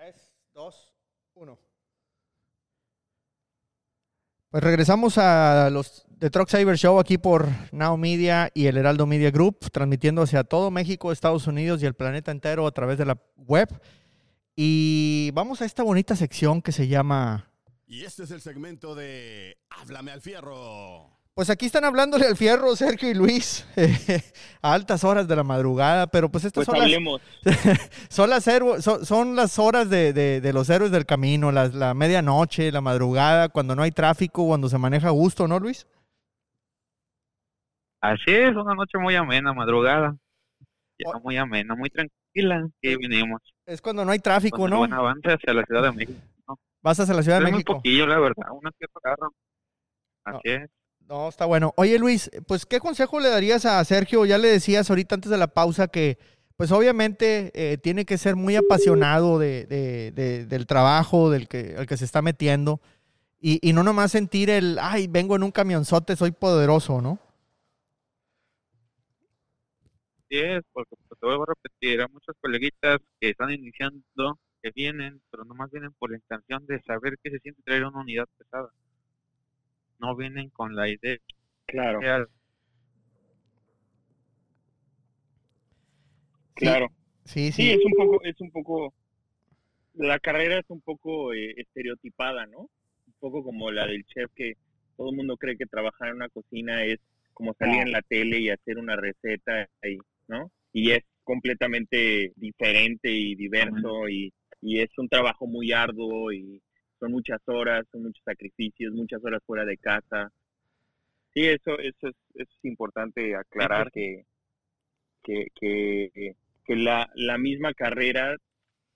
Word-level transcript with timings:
3, 0.00 0.14
2, 0.54 0.94
1. 1.34 1.58
Pues 4.48 4.64
regresamos 4.64 5.18
a 5.18 5.68
los 5.68 6.06
de 6.08 6.30
Truck 6.30 6.48
Cyber 6.48 6.78
Show 6.78 6.98
aquí 6.98 7.18
por 7.18 7.46
Now 7.70 7.98
Media 7.98 8.50
y 8.54 8.66
el 8.66 8.78
Heraldo 8.78 9.04
Media 9.04 9.30
Group, 9.30 9.70
transmitiendo 9.70 10.22
hacia 10.22 10.42
todo 10.42 10.70
México, 10.70 11.12
Estados 11.12 11.46
Unidos 11.46 11.82
y 11.82 11.86
el 11.86 11.92
planeta 11.92 12.30
entero 12.30 12.66
a 12.66 12.72
través 12.72 12.96
de 12.96 13.04
la 13.04 13.18
web. 13.36 13.68
Y 14.56 15.32
vamos 15.34 15.60
a 15.60 15.66
esta 15.66 15.82
bonita 15.82 16.16
sección 16.16 16.62
que 16.62 16.72
se 16.72 16.88
llama... 16.88 17.50
Y 17.86 18.04
este 18.04 18.22
es 18.22 18.30
el 18.30 18.40
segmento 18.40 18.94
de 18.94 19.58
Háblame 19.68 20.12
al 20.12 20.22
Fierro. 20.22 21.19
Pues 21.34 21.48
aquí 21.48 21.66
están 21.66 21.84
hablándole 21.84 22.26
al 22.26 22.36
fierro 22.36 22.74
Sergio 22.76 23.10
y 23.10 23.14
Luis 23.14 23.66
a 24.62 24.72
altas 24.74 25.04
horas 25.04 25.28
de 25.28 25.36
la 25.36 25.44
madrugada, 25.44 26.06
pero 26.08 26.30
pues 26.30 26.44
estas 26.44 26.66
pues 26.66 26.78
son, 26.78 26.90
las, 26.90 27.80
son, 28.10 28.30
las 28.30 28.44
son, 28.84 29.04
son, 29.06 29.36
las 29.36 29.58
horas 29.58 29.88
de, 29.88 30.12
de, 30.12 30.40
de, 30.40 30.52
los 30.52 30.68
héroes 30.68 30.90
del 30.90 31.06
camino, 31.06 31.52
las, 31.52 31.74
la 31.74 31.94
medianoche, 31.94 32.72
la 32.72 32.80
madrugada, 32.80 33.48
cuando 33.48 33.74
no 33.76 33.82
hay 33.82 33.92
tráfico, 33.92 34.46
cuando 34.46 34.68
se 34.68 34.78
maneja 34.78 35.08
a 35.08 35.12
gusto, 35.12 35.46
¿no, 35.48 35.58
Luis? 35.58 35.86
Así 38.02 38.30
es, 38.30 38.56
una 38.56 38.74
noche 38.74 38.98
muy 38.98 39.14
amena, 39.14 39.52
madrugada. 39.52 40.16
Ya 40.98 41.18
muy 41.22 41.36
amena, 41.36 41.74
muy 41.74 41.90
tranquila. 41.90 42.68
Y 42.82 42.96
vinimos. 42.96 43.40
Es 43.66 43.80
cuando 43.80 44.04
no 44.04 44.12
hay 44.12 44.18
tráfico, 44.18 44.58
Con 44.58 44.70
¿no? 44.70 44.78
Buen 44.78 44.92
avance 44.92 45.32
hacia 45.32 45.54
la 45.54 45.64
Ciudad 45.64 45.82
de 45.82 45.92
México. 45.92 46.18
¿no? 46.48 46.58
Vas 46.82 47.00
hacia 47.00 47.14
la 47.14 47.22
Ciudad 47.22 47.38
de 47.40 47.46
Es 47.46 47.52
México. 47.52 47.72
Un 47.72 47.78
poquillo, 47.78 48.06
la 48.06 48.18
verdad, 48.18 48.46
una 48.52 48.70
que. 48.78 48.86
Así 50.24 50.38
No. 50.44 50.64
es. 50.64 50.70
No, 51.10 51.28
está 51.28 51.46
bueno. 51.46 51.74
Oye, 51.76 51.98
Luis, 51.98 52.30
pues, 52.48 52.66
¿qué 52.66 52.80
consejo 52.80 53.20
le 53.20 53.30
darías 53.30 53.66
a 53.66 53.84
Sergio? 53.84 54.26
Ya 54.26 54.38
le 54.38 54.48
decías 54.48 54.90
ahorita 54.90 55.16
antes 55.16 55.30
de 55.30 55.38
la 55.38 55.48
pausa 55.48 55.88
que, 55.88 56.18
pues, 56.56 56.72
obviamente 56.72 57.52
eh, 57.54 57.78
tiene 57.78 58.06
que 58.06 58.18
ser 58.18 58.36
muy 58.36 58.56
apasionado 58.56 59.38
de, 59.40 59.66
de- 59.66 60.12
de- 60.12 60.46
del 60.46 60.66
trabajo 60.68 61.30
del 61.30 61.48
que, 61.48 61.76
al 61.78 61.86
que 61.88 61.98
se 61.98 62.06
está 62.06 62.22
metiendo 62.22 62.80
y, 63.40 63.60
no 63.74 63.84
nomás 63.84 64.12
sentir 64.12 64.50
el, 64.50 64.78
ay, 64.80 65.08
vengo 65.08 65.36
en 65.36 65.44
un 65.44 65.52
camionzote, 65.52 66.16
soy 66.16 66.32
poderoso, 66.32 67.02
¿no? 67.02 67.20
Así 70.18 70.38
es, 70.38 70.62
porque 70.72 70.94
pues, 71.08 71.20
te 71.20 71.26
vuelvo 71.26 71.42
a 71.44 71.46
repetir, 71.48 72.00
hay 72.00 72.06
muchos 72.12 72.36
coleguitas 72.40 73.00
que 73.20 73.30
están 73.30 73.50
iniciando, 73.52 74.38
que 74.62 74.70
vienen, 74.72 75.20
pero 75.30 75.44
nomás 75.44 75.70
vienen 75.72 75.92
por 75.98 76.10
la 76.10 76.16
intención 76.18 76.64
de 76.66 76.80
saber 76.82 77.18
qué 77.22 77.30
se 77.30 77.40
siente 77.40 77.62
traer 77.64 77.84
una 77.86 78.00
unidad 78.00 78.26
pesada. 78.38 78.70
No 80.00 80.16
vienen 80.16 80.50
con 80.50 80.74
la 80.74 80.88
idea 80.88 81.18
Claro, 81.66 82.00
real. 82.00 82.28
claro. 86.54 86.88
Sí, 87.24 87.52
Sí, 87.52 87.52
sí. 87.52 87.70
es 87.70 87.84
un 87.84 87.92
poco, 87.92 88.22
es 88.24 88.40
un 88.40 88.50
poco, 88.50 88.94
la 89.94 90.18
carrera 90.18 90.58
es 90.58 90.64
un 90.68 90.80
poco 90.80 91.32
eh, 91.32 91.54
estereotipada, 91.56 92.46
¿no? 92.46 92.60
Un 92.60 93.14
poco 93.20 93.44
como 93.44 93.70
la 93.70 93.86
del 93.86 94.04
chef 94.06 94.30
que 94.34 94.54
todo 94.96 95.10
el 95.10 95.16
mundo 95.16 95.36
cree 95.36 95.56
que 95.56 95.66
trabajar 95.66 96.08
en 96.08 96.16
una 96.16 96.28
cocina 96.28 96.84
es 96.84 96.98
como 97.34 97.54
salir 97.54 97.82
en 97.82 97.92
la 97.92 98.02
tele 98.02 98.38
y 98.40 98.50
hacer 98.50 98.78
una 98.78 98.96
receta, 98.96 99.68
y, 99.84 99.98
¿no? 100.28 100.50
Y 100.72 100.90
es 100.92 101.04
completamente 101.24 102.32
diferente 102.36 103.10
y 103.10 103.34
diverso 103.36 104.08
y, 104.08 104.32
y 104.60 104.80
es 104.80 104.90
un 104.98 105.08
trabajo 105.08 105.46
muy 105.46 105.72
arduo 105.72 106.32
y 106.32 106.60
son 107.00 107.12
muchas 107.12 107.40
horas, 107.46 107.86
son 107.90 108.02
muchos 108.04 108.22
sacrificios, 108.24 108.92
muchas 108.92 109.24
horas 109.24 109.42
fuera 109.44 109.64
de 109.64 109.78
casa. 109.78 110.30
Sí, 111.34 111.46
eso, 111.46 111.78
eso 111.78 112.08
es, 112.08 112.16
eso 112.34 112.52
es 112.56 112.64
importante 112.64 113.34
aclarar 113.34 113.90
que, 113.90 114.26
que, 115.22 115.46
que, 115.54 116.36
que 116.64 116.76
la, 116.76 117.10
la 117.14 117.38
misma 117.38 117.72
carrera, 117.74 118.36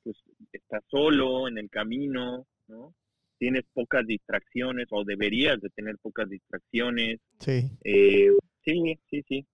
pues 0.02 0.16
estás 0.52 0.82
solo 0.88 1.48
en 1.48 1.58
el 1.58 1.70
camino, 1.70 2.46
¿no? 2.68 2.94
Tienes 3.38 3.64
pocas 3.72 4.06
distracciones 4.06 4.86
o 4.90 5.04
deberías 5.04 5.60
de 5.60 5.70
tener 5.70 5.96
pocas 5.98 6.28
distracciones. 6.28 7.20
sí. 7.40 7.70
Eh, 7.82 8.30
sí, 8.64 8.98
sí, 9.10 9.24
sí. 9.28 9.46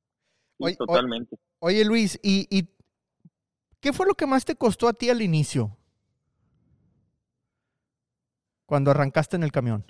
Oye, 0.59 0.77
totalmente. 0.77 1.37
Oye, 1.61 1.85
Luis, 1.85 2.19
¿y, 2.23 2.47
¿y 2.51 2.69
qué 3.81 3.93
fue 3.93 4.07
lo 4.07 4.15
que 4.15 4.27
más 4.27 4.45
te 4.45 4.55
costó 4.55 4.89
a 4.89 4.93
ti 4.93 5.09
al 5.09 5.23
inicio? 5.23 5.77
Cuando 8.71 8.93
arrancaste 8.93 9.35
en 9.35 9.43
el 9.43 9.51
camión. 9.51 9.85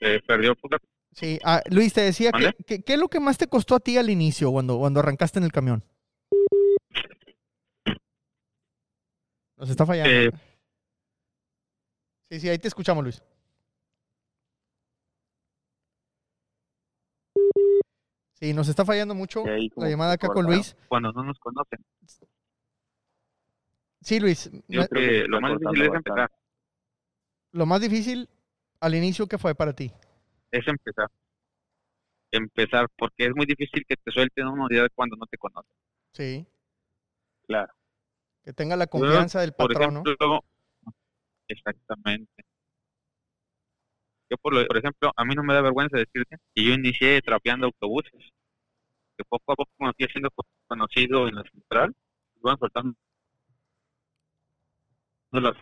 eh, 0.00 0.20
perdió 0.26 0.56
Sí, 1.12 1.38
ah, 1.44 1.62
Luis, 1.70 1.92
te 1.92 2.00
decía, 2.00 2.32
que, 2.66 2.82
¿qué 2.82 2.94
es 2.94 2.98
lo 2.98 3.06
que 3.06 3.20
más 3.20 3.38
te 3.38 3.46
costó 3.46 3.76
a 3.76 3.78
ti 3.78 3.98
al 3.98 4.10
inicio 4.10 4.50
cuando, 4.50 4.80
cuando 4.80 4.98
arrancaste 4.98 5.38
en 5.38 5.44
el 5.44 5.52
camión? 5.52 5.84
Nos 9.56 9.70
está 9.70 9.86
fallando. 9.86 10.10
Eh, 10.10 10.30
Sí, 12.30 12.40
sí, 12.40 12.48
ahí 12.48 12.58
te 12.58 12.66
escuchamos, 12.66 13.04
Luis. 13.04 13.22
Sí, 18.40 18.54
nos 18.54 18.68
está 18.68 18.86
fallando 18.86 19.14
mucho 19.14 19.44
la 19.76 19.88
llamada 19.88 20.14
acá 20.14 20.28
con. 20.28 20.46
Luis. 20.46 20.74
cuando 20.88 21.12
no 21.12 21.22
nos 21.22 21.38
conocen. 21.38 21.84
Sí, 24.02 24.18
Luis, 24.20 24.50
Yo 24.68 24.80
me- 24.80 24.88
creo 24.88 24.88
creo 24.88 25.02
que 25.02 25.08
que 25.08 25.22
se 25.22 25.28
lo 25.28 25.40
más 25.40 25.52
difícil 25.60 25.82
es 25.82 25.94
empezar. 25.94 26.30
lo 27.52 27.66
más 27.66 27.80
difícil 27.80 28.28
al 28.80 28.94
inicio, 28.94 29.26
¿qué 29.26 29.38
fue 29.38 29.54
para 29.54 29.72
ti? 29.74 29.92
Es 30.52 30.66
empezar. 30.68 31.08
Empezar, 32.32 32.86
porque 32.96 33.26
es 33.26 33.34
muy 33.34 33.46
difícil 33.46 33.84
que 33.86 33.96
te 33.96 34.10
suelten 34.10 34.46
una 34.46 34.64
unidad 34.64 34.88
cuando 34.94 35.16
no 35.16 35.26
te 35.26 35.36
conocen. 35.38 35.74
Sí, 36.12 36.46
Claro. 37.46 37.72
que 38.44 38.52
tenga 38.52 38.76
la 38.76 38.86
confianza 38.86 39.40
del 39.40 39.52
Por 39.52 39.72
patrón, 39.72 39.94
¿no? 39.94 40.00
ejemplo, 40.02 40.44
exactamente. 41.48 42.44
Yo, 44.30 44.36
por, 44.38 44.54
lo- 44.54 44.66
por 44.66 44.76
ejemplo, 44.78 45.12
a 45.16 45.24
mí 45.24 45.34
no 45.34 45.42
me 45.42 45.54
da 45.54 45.60
vergüenza 45.60 45.96
decirte 45.98 46.36
que 46.54 46.64
yo 46.64 46.72
inicié 46.74 47.20
trapeando 47.22 47.66
autobuses. 47.66 48.12
Que 49.16 49.24
poco 49.24 49.52
a 49.52 49.56
poco 49.56 49.70
me 49.80 49.92
fui 49.94 50.06
haciendo 50.06 50.30
conocido 50.66 51.28
en 51.28 51.36
la 51.36 51.42
central. 51.44 51.94
Iban 52.42 52.58
soltando 52.58 52.94
las 55.32 55.54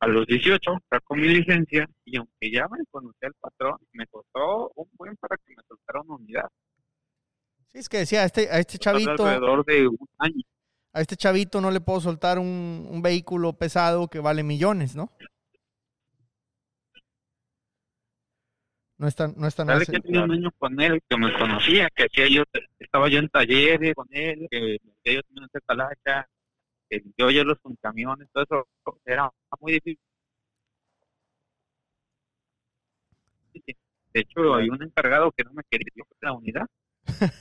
a 0.00 0.06
los 0.06 0.26
18 0.26 0.78
sacó 0.88 1.14
mi 1.14 1.28
licencia 1.28 1.86
y 2.04 2.16
aunque 2.16 2.50
ya 2.50 2.66
me 2.68 2.78
conocía 2.90 3.28
el 3.28 3.34
patrón, 3.34 3.76
me 3.92 4.06
costó 4.06 4.70
un 4.74 4.88
buen 4.96 5.14
para 5.16 5.36
que 5.36 5.54
me 5.54 5.62
soltara 5.68 6.00
una 6.00 6.14
unidad. 6.14 6.48
Sí, 7.72 7.78
es 7.78 7.88
que 7.88 7.98
decía, 7.98 8.22
a 8.22 8.24
este, 8.24 8.50
a 8.50 8.58
este 8.58 8.78
chavito, 8.78 9.10
Alrededor 9.10 9.64
de 9.66 9.88
un 9.88 10.08
año. 10.18 10.42
a 10.94 11.00
este 11.02 11.16
chavito 11.16 11.60
no 11.60 11.70
le 11.70 11.80
puedo 11.80 12.00
soltar 12.00 12.38
un, 12.38 12.88
un 12.90 13.02
vehículo 13.02 13.52
pesado 13.52 14.08
que 14.08 14.20
vale 14.20 14.42
millones, 14.42 14.96
¿no? 14.96 15.12
No 18.96 19.06
es 19.06 19.14
tan, 19.14 19.34
no 19.36 19.46
es 19.46 19.54
tan 19.54 19.66
Dale 19.66 19.86
que 19.86 19.98
tenía 19.98 20.24
un 20.24 20.32
año 20.32 20.50
con 20.58 20.78
él, 20.78 21.00
que 21.08 21.16
me 21.16 21.32
conocía, 21.32 21.88
que 21.94 22.04
hacía 22.04 22.28
yo, 22.28 22.42
estaba 22.78 23.08
yo 23.08 23.18
en 23.18 23.28
talleres 23.30 23.94
con 23.94 24.06
él, 24.10 24.46
que 24.50 24.76
hacía 24.76 25.14
yo 25.14 25.22
también 25.22 25.44
hacer 25.44 25.62
calacha, 25.66 26.26
que 26.26 26.39
yo 27.16 27.30
yo 27.30 27.44
los 27.44 27.58
con 27.60 27.76
camiones, 27.76 28.28
todo 28.32 28.44
eso 28.44 28.68
era 29.04 29.30
muy 29.60 29.72
difícil. 29.72 29.98
De 34.12 34.20
hecho, 34.22 34.54
hay 34.54 34.68
un 34.68 34.82
encargado 34.82 35.30
que 35.32 35.44
no 35.44 35.52
me 35.52 35.62
quería 35.70 35.86
yo 35.94 36.02
la 36.20 36.32
unidad, 36.32 36.66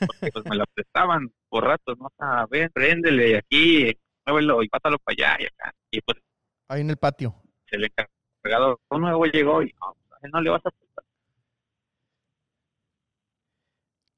porque 0.05 0.31
pues 0.31 0.45
me 0.45 0.55
la 0.55 0.65
prestaban 0.73 1.31
por 1.49 1.63
ratos, 1.65 1.97
¿no? 1.97 2.09
A 2.19 2.45
ver, 2.45 2.71
préndele 2.71 3.37
aquí, 3.37 3.91
muévelo 4.25 4.61
y 4.61 4.69
pásalo 4.69 4.97
para 4.99 5.15
allá 5.33 5.43
y 5.43 5.45
acá. 5.47 5.73
Y 5.91 6.01
pues 6.01 6.19
Ahí 6.67 6.81
en 6.81 6.91
el 6.91 6.97
patio. 6.97 7.35
el 7.71 7.85
encargado 7.85 8.79
nuevo 8.91 9.25
llegó 9.25 9.63
y 9.63 9.73
no, 9.81 9.95
él 10.21 10.31
no 10.31 10.41
le 10.41 10.49
vas 10.51 10.65
a 10.65 10.69
prestar. 10.69 11.03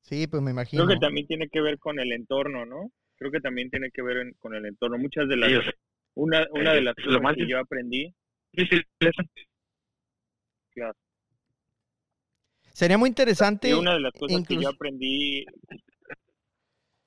Sí, 0.02 0.28
pues 0.28 0.44
me 0.44 0.52
imagino. 0.52 0.86
Creo 0.86 0.96
que 0.96 1.06
también 1.06 1.28
tiene 1.28 1.48
que 1.48 1.62
ver 1.62 1.80
con 1.80 2.00
el 2.00 2.12
entorno, 2.12 2.66
¿no? 2.66 2.92
Creo 3.22 3.32
que 3.32 3.40
también 3.40 3.70
tiene 3.70 3.92
que 3.92 4.02
ver 4.02 4.18
en- 4.18 4.34
con 4.40 4.56
el 4.56 4.66
entorno. 4.66 4.98
Muchas 4.98 5.30
de 5.30 5.38
las, 5.38 5.52
una, 6.16 6.44
una 6.54 6.74
de 6.74 6.82
las 6.82 6.96
lo 6.98 7.04
cosas 7.06 7.22
más 7.22 7.36
que 7.36 7.48
yo 7.48 7.60
aprendí, 7.60 8.12
difícil 8.52 8.84
es 9.00 9.12
Sería 12.74 12.98
muy 12.98 13.10
interesante. 13.10 13.70
y 13.70 13.74
una 13.74 13.94
de 13.94 14.00
las 14.00 14.12
cosas 14.14 14.42
que 14.48 14.56
yo 14.60 14.70
aprendí 14.70 15.46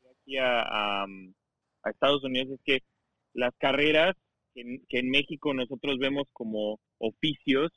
aquí 0.09 0.37
a, 0.39 0.61
a, 0.63 1.03
a 1.83 1.91
Estados 1.91 2.23
Unidos 2.23 2.49
es 2.53 2.61
que 2.65 2.79
las 3.33 3.53
carreras 3.59 4.15
que 4.55 4.61
en, 4.61 4.85
que 4.89 5.01
en 5.01 5.11
México 5.11 5.53
nosotros 5.53 5.99
vemos 5.99 6.29
como 6.33 6.79
oficios, 6.99 7.73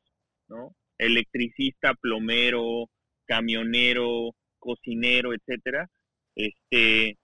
¿no? 0.48 0.76
Electricista, 1.00 1.96
plomero, 1.96 2.86
camionero, 3.26 4.36
cocinero, 4.60 5.34
etcétera, 5.34 5.90
este, 6.36 7.18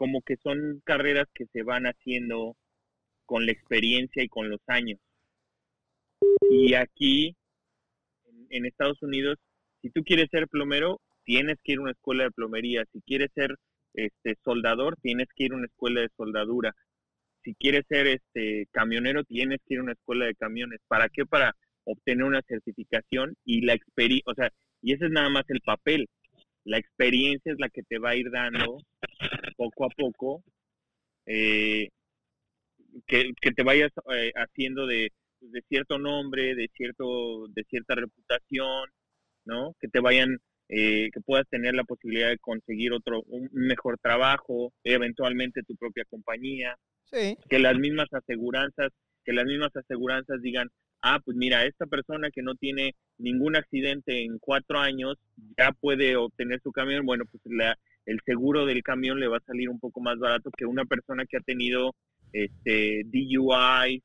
como 0.00 0.22
que 0.22 0.38
son 0.38 0.80
carreras 0.82 1.28
que 1.34 1.44
se 1.52 1.62
van 1.62 1.84
haciendo 1.84 2.56
con 3.26 3.44
la 3.44 3.52
experiencia 3.52 4.22
y 4.22 4.28
con 4.28 4.48
los 4.48 4.62
años. 4.66 4.98
Y 6.48 6.72
aquí, 6.72 7.36
en, 8.48 8.64
Estados 8.64 9.02
Unidos, 9.02 9.36
si 9.82 9.90
tú 9.90 10.02
quieres 10.02 10.30
ser 10.30 10.48
plomero, 10.48 11.02
tienes 11.24 11.58
que 11.62 11.72
ir 11.72 11.80
a 11.80 11.82
una 11.82 11.90
escuela 11.90 12.24
de 12.24 12.30
plomería. 12.30 12.86
Si 12.94 13.02
quieres 13.02 13.30
ser 13.34 13.56
este 13.92 14.38
soldador, 14.42 14.96
tienes 15.02 15.28
que 15.36 15.44
ir 15.44 15.52
a 15.52 15.56
una 15.56 15.66
escuela 15.66 16.00
de 16.00 16.08
soldadura. 16.16 16.74
Si 17.44 17.54
quieres 17.56 17.84
ser 17.86 18.06
este 18.06 18.68
camionero, 18.72 19.22
tienes 19.24 19.58
que 19.66 19.74
ir 19.74 19.80
a 19.80 19.82
una 19.82 19.92
escuela 19.92 20.24
de 20.24 20.34
camiones. 20.34 20.80
¿Para 20.88 21.10
qué? 21.10 21.26
Para 21.26 21.54
obtener 21.84 22.24
una 22.24 22.40
certificación 22.48 23.36
y 23.44 23.60
la 23.66 23.74
experiencia, 23.74 24.32
o 24.32 24.34
sea, 24.34 24.50
y 24.80 24.94
ese 24.94 25.04
es 25.04 25.10
nada 25.10 25.28
más 25.28 25.44
el 25.48 25.60
papel. 25.60 26.08
La 26.64 26.78
experiencia 26.78 27.52
es 27.52 27.58
la 27.58 27.68
que 27.68 27.82
te 27.82 27.98
va 27.98 28.10
a 28.10 28.16
ir 28.16 28.30
dando 28.30 28.78
poco 29.60 29.84
a 29.84 29.88
poco 29.90 30.42
eh, 31.26 31.88
que, 33.06 33.32
que, 33.40 33.52
te 33.52 33.62
vayas 33.62 33.92
eh, 34.14 34.32
haciendo 34.34 34.86
de, 34.86 35.12
de, 35.40 35.62
cierto 35.68 35.98
nombre, 35.98 36.54
de 36.54 36.70
cierto, 36.74 37.46
de 37.48 37.64
cierta 37.64 37.94
reputación, 37.94 38.88
¿no? 39.44 39.74
Que 39.78 39.88
te 39.88 40.00
vayan, 40.00 40.38
eh, 40.68 41.10
que 41.12 41.20
puedas 41.20 41.46
tener 41.50 41.74
la 41.74 41.84
posibilidad 41.84 42.30
de 42.30 42.38
conseguir 42.38 42.92
otro, 42.92 43.22
un 43.26 43.50
mejor 43.52 43.98
trabajo, 43.98 44.72
eventualmente 44.82 45.62
tu 45.62 45.76
propia 45.76 46.04
compañía. 46.08 46.74
Sí. 47.04 47.36
Que 47.50 47.58
las 47.58 47.76
mismas 47.76 48.08
aseguranzas, 48.12 48.90
que 49.24 49.34
las 49.34 49.44
mismas 49.44 49.76
aseguranzas 49.76 50.40
digan, 50.40 50.68
ah, 51.02 51.20
pues 51.22 51.36
mira, 51.36 51.66
esta 51.66 51.86
persona 51.86 52.30
que 52.30 52.42
no 52.42 52.54
tiene 52.54 52.94
ningún 53.18 53.56
accidente 53.56 54.22
en 54.24 54.38
cuatro 54.38 54.78
años 54.78 55.16
ya 55.58 55.72
puede 55.72 56.16
obtener 56.16 56.60
su 56.62 56.72
camión, 56.72 57.04
bueno, 57.04 57.24
pues 57.30 57.42
la, 57.44 57.76
el 58.06 58.20
seguro 58.24 58.66
del 58.66 58.82
camión 58.82 59.20
le 59.20 59.28
va 59.28 59.38
a 59.38 59.46
salir 59.46 59.68
un 59.68 59.78
poco 59.78 60.00
más 60.00 60.18
barato 60.18 60.50
que 60.56 60.66
una 60.66 60.84
persona 60.84 61.24
que 61.26 61.36
ha 61.36 61.40
tenido 61.40 61.94
este 62.32 63.02
DUI 63.04 64.02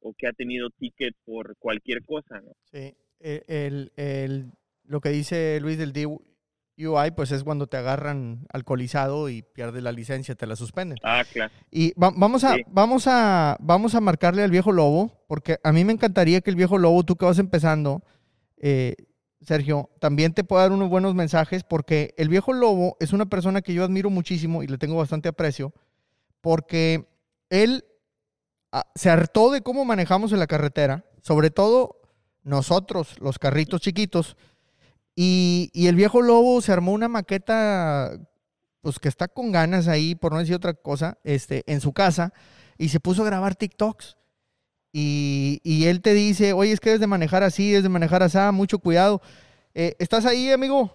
o 0.00 0.14
que 0.16 0.26
ha 0.26 0.32
tenido 0.32 0.70
ticket 0.70 1.14
por 1.24 1.56
cualquier 1.58 2.04
cosa, 2.04 2.40
¿no? 2.40 2.52
Sí, 2.64 2.94
e, 3.20 3.42
el, 3.48 3.92
el, 3.96 4.52
lo 4.84 5.00
que 5.00 5.10
dice 5.10 5.58
Luis 5.60 5.78
del 5.78 5.92
DUI, 5.92 7.10
pues 7.16 7.32
es 7.32 7.44
cuando 7.44 7.66
te 7.66 7.76
agarran 7.76 8.46
alcoholizado 8.52 9.28
y 9.28 9.42
pierdes 9.42 9.82
la 9.82 9.92
licencia, 9.92 10.34
te 10.34 10.46
la 10.46 10.56
suspenden. 10.56 10.98
Ah, 11.02 11.24
claro. 11.30 11.52
Y 11.70 11.92
va, 11.92 12.12
vamos, 12.14 12.44
a, 12.44 12.54
sí. 12.54 12.62
vamos, 12.68 13.06
a, 13.06 13.56
vamos 13.60 13.94
a 13.94 14.00
marcarle 14.00 14.42
al 14.42 14.50
viejo 14.50 14.72
lobo, 14.72 15.24
porque 15.26 15.58
a 15.62 15.72
mí 15.72 15.84
me 15.84 15.92
encantaría 15.92 16.40
que 16.40 16.50
el 16.50 16.56
viejo 16.56 16.78
lobo, 16.78 17.04
tú 17.04 17.16
que 17.16 17.24
vas 17.26 17.38
empezando, 17.38 18.02
eh, 18.58 18.94
Sergio, 19.40 19.90
también 20.00 20.34
te 20.34 20.44
pueda 20.44 20.62
dar 20.62 20.72
unos 20.72 20.88
buenos 20.88 21.14
mensajes, 21.14 21.62
porque 21.62 22.14
el 22.16 22.28
viejo 22.28 22.52
lobo 22.52 22.96
es 23.00 23.12
una 23.12 23.26
persona 23.26 23.62
que 23.62 23.72
yo 23.72 23.84
admiro 23.84 24.10
muchísimo 24.10 24.62
y 24.62 24.66
le 24.66 24.78
tengo 24.78 24.96
bastante 24.96 25.28
aprecio, 25.28 25.72
porque 26.40 27.08
él 27.50 27.84
ah, 28.72 28.86
se 28.94 29.10
hartó 29.10 29.50
de 29.50 29.62
cómo 29.62 29.84
manejamos 29.84 30.32
en 30.32 30.40
la 30.40 30.46
carretera, 30.46 31.04
sobre 31.22 31.50
todo 31.50 32.00
nosotros, 32.42 33.16
los 33.20 33.38
carritos 33.38 33.80
chiquitos, 33.80 34.36
y, 35.14 35.70
y, 35.72 35.88
el 35.88 35.96
viejo 35.96 36.22
lobo 36.22 36.60
se 36.60 36.70
armó 36.70 36.92
una 36.92 37.08
maqueta, 37.08 38.20
pues 38.82 39.00
que 39.00 39.08
está 39.08 39.26
con 39.26 39.50
ganas 39.50 39.88
ahí, 39.88 40.14
por 40.14 40.32
no 40.32 40.38
decir 40.38 40.54
otra 40.54 40.74
cosa, 40.74 41.18
este, 41.24 41.64
en 41.66 41.80
su 41.80 41.92
casa, 41.92 42.32
y 42.76 42.90
se 42.90 43.00
puso 43.00 43.22
a 43.22 43.26
grabar 43.26 43.56
TikToks. 43.56 44.16
Y, 44.92 45.60
y 45.62 45.86
él 45.86 46.00
te 46.00 46.14
dice, 46.14 46.52
oye, 46.52 46.72
es 46.72 46.80
que 46.80 46.90
debes 46.90 47.00
de 47.00 47.06
manejar 47.06 47.42
así, 47.42 47.70
debes 47.70 47.82
de 47.82 47.88
manejar 47.88 48.22
así, 48.22 48.38
mucho 48.52 48.78
cuidado. 48.78 49.20
Eh, 49.74 49.94
¿Estás 49.98 50.26
ahí, 50.26 50.50
amigo? 50.50 50.92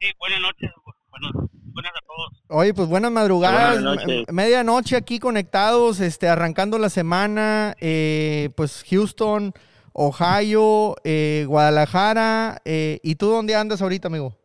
Sí, 0.00 0.08
buenas 0.18 0.40
noches, 0.40 0.70
bueno, 1.10 1.50
buenas 1.72 1.92
a 1.92 2.06
todos. 2.06 2.44
Oye, 2.48 2.74
pues 2.74 2.88
buenas 2.88 3.10
madrugadas, 3.10 3.82
buenas 3.82 4.04
medianoche 4.30 4.96
aquí 4.96 5.18
conectados, 5.18 6.00
este, 6.00 6.28
arrancando 6.28 6.78
la 6.78 6.90
semana, 6.90 7.74
eh, 7.80 8.50
pues 8.56 8.84
Houston, 8.90 9.54
Ohio, 9.92 10.96
eh, 11.04 11.44
Guadalajara, 11.48 12.60
eh, 12.64 13.00
¿y 13.02 13.14
tú 13.14 13.28
dónde 13.28 13.54
andas 13.54 13.80
ahorita, 13.80 14.08
amigo? 14.08 14.36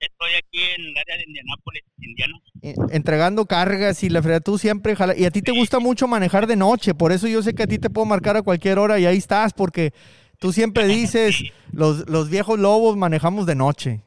Estoy 0.00 0.30
aquí 0.38 0.58
en 0.76 0.86
el 0.86 0.96
área 0.96 1.16
de 1.18 1.24
Indianápolis, 1.26 1.82
Indiana. 1.98 2.40
Eh, 2.62 2.74
entregando 2.90 3.44
cargas 3.44 4.02
y 4.02 4.08
la 4.08 4.22
fregada, 4.22 4.40
tú 4.40 4.56
siempre 4.56 4.96
jala. 4.96 5.14
Y 5.14 5.26
a 5.26 5.30
ti 5.30 5.42
te 5.42 5.52
gusta 5.52 5.78
mucho 5.78 6.08
manejar 6.08 6.46
de 6.46 6.56
noche, 6.56 6.94
por 6.94 7.12
eso 7.12 7.28
yo 7.28 7.42
sé 7.42 7.54
que 7.54 7.64
a 7.64 7.66
ti 7.66 7.78
te 7.78 7.90
puedo 7.90 8.06
marcar 8.06 8.36
a 8.36 8.42
cualquier 8.42 8.78
hora 8.78 8.98
y 8.98 9.04
ahí 9.04 9.18
estás, 9.18 9.52
porque 9.52 9.92
tú 10.38 10.52
siempre 10.52 10.86
dices, 10.86 11.36
sí. 11.36 11.52
los, 11.70 12.08
los 12.08 12.30
viejos 12.30 12.58
lobos 12.58 12.96
manejamos 12.96 13.44
de 13.44 13.54
noche. 13.54 14.00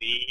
Sí. 0.00 0.26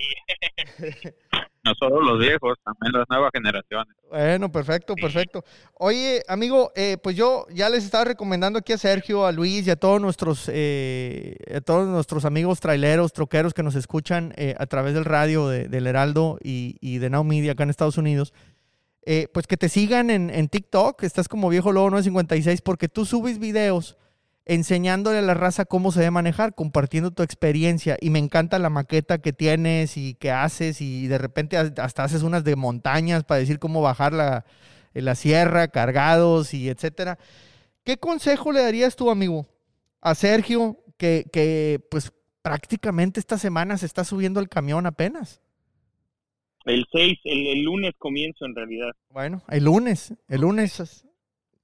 no 1.63 1.73
solo 1.75 2.01
los 2.01 2.19
viejos, 2.19 2.57
también 2.63 2.91
las 2.93 3.05
nuevas 3.09 3.31
generaciones. 3.33 3.95
Bueno, 4.09 4.51
perfecto, 4.51 4.95
perfecto. 4.95 5.43
Oye, 5.75 6.21
amigo, 6.27 6.71
eh, 6.75 6.97
pues 7.01 7.15
yo 7.15 7.45
ya 7.53 7.69
les 7.69 7.85
estaba 7.85 8.03
recomendando 8.03 8.59
aquí 8.59 8.73
a 8.73 8.77
Sergio, 8.77 9.25
a 9.25 9.31
Luis 9.31 9.65
y 9.65 9.71
a 9.71 9.75
todos 9.75 10.01
nuestros, 10.01 10.49
eh, 10.51 11.37
a 11.55 11.61
todos 11.61 11.87
nuestros 11.87 12.25
amigos 12.25 12.59
traileros, 12.59 13.13
troqueros 13.13 13.53
que 13.53 13.63
nos 13.63 13.75
escuchan 13.75 14.33
eh, 14.35 14.55
a 14.59 14.65
través 14.65 14.93
del 14.93 15.05
radio 15.05 15.47
de, 15.47 15.67
del 15.67 15.87
Heraldo 15.87 16.37
y, 16.43 16.77
y, 16.81 16.97
de 16.97 17.09
Now 17.09 17.23
Media 17.23 17.53
acá 17.53 17.63
en 17.63 17.69
Estados 17.69 17.97
Unidos. 17.97 18.33
Eh, 19.05 19.27
pues 19.33 19.47
que 19.47 19.57
te 19.57 19.67
sigan 19.67 20.09
en, 20.09 20.29
en, 20.29 20.47
TikTok, 20.47 21.03
estás 21.03 21.27
como 21.27 21.49
viejo 21.49 21.71
lobo 21.71 21.89
956, 21.89 22.61
porque 22.61 22.87
tú 22.87 23.05
subes 23.05 23.37
videos 23.37 23.97
enseñándole 24.45 25.19
a 25.19 25.21
la 25.21 25.33
raza 25.33 25.65
cómo 25.65 25.91
se 25.91 25.99
debe 25.99 26.11
manejar, 26.11 26.53
compartiendo 26.55 27.11
tu 27.11 27.23
experiencia. 27.23 27.97
Y 28.01 28.09
me 28.09 28.19
encanta 28.19 28.59
la 28.59 28.69
maqueta 28.69 29.21
que 29.21 29.33
tienes 29.33 29.97
y 29.97 30.15
que 30.15 30.31
haces 30.31 30.81
y 30.81 31.07
de 31.07 31.17
repente 31.17 31.57
hasta 31.57 32.03
haces 32.03 32.23
unas 32.23 32.43
de 32.43 32.55
montañas 32.55 33.23
para 33.23 33.39
decir 33.39 33.59
cómo 33.59 33.81
bajar 33.81 34.13
la, 34.13 34.45
la 34.93 35.15
sierra, 35.15 35.69
cargados 35.69 36.53
y 36.53 36.69
etcétera. 36.69 37.17
¿Qué 37.83 37.97
consejo 37.97 38.51
le 38.51 38.61
darías 38.61 38.95
tú, 38.95 39.09
amigo, 39.09 39.45
a 40.01 40.15
Sergio, 40.15 40.77
que, 40.97 41.25
que 41.31 41.81
pues 41.89 42.13
prácticamente 42.41 43.19
esta 43.19 43.37
semana 43.37 43.77
se 43.77 43.85
está 43.85 44.03
subiendo 44.03 44.39
el 44.39 44.49
camión 44.49 44.85
apenas? 44.85 45.41
El 46.65 46.85
6, 46.91 47.19
el, 47.25 47.47
el 47.47 47.61
lunes 47.63 47.93
comienzo 47.97 48.45
en 48.45 48.55
realidad. 48.55 48.91
Bueno, 49.09 49.43
el 49.49 49.65
lunes, 49.65 50.13
el 50.29 50.41
lunes, 50.41 51.05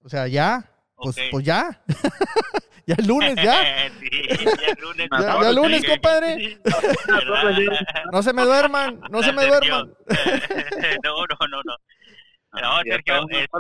o 0.04 0.10
sea, 0.10 0.28
ya, 0.28 0.70
pues, 1.02 1.18
okay. 1.18 1.32
pues 1.32 1.46
ya. 1.46 1.82
ya 2.86 2.96
el 2.98 3.08
lunes, 3.08 3.36
ya. 3.36 3.90
sí, 4.00 4.10
ya 4.44 4.68
el 4.68 4.82
lunes. 4.82 5.08
ya, 5.12 5.42
ya 5.42 5.50
el 5.50 5.56
lunes, 5.56 5.86
compadre. 5.86 6.60
no 8.12 8.24
se 8.24 8.34
me 8.34 8.44
duerman, 8.44 9.00
no 9.10 9.24
se 9.24 9.32
me 9.34 9.46
duerman. 9.46 9.94
no, 11.04 11.26
no, 11.28 11.48
no, 11.48 11.62
no. 11.64 11.76
No, 12.52 12.82
Sergio, 12.84 13.28
este, 13.30 13.56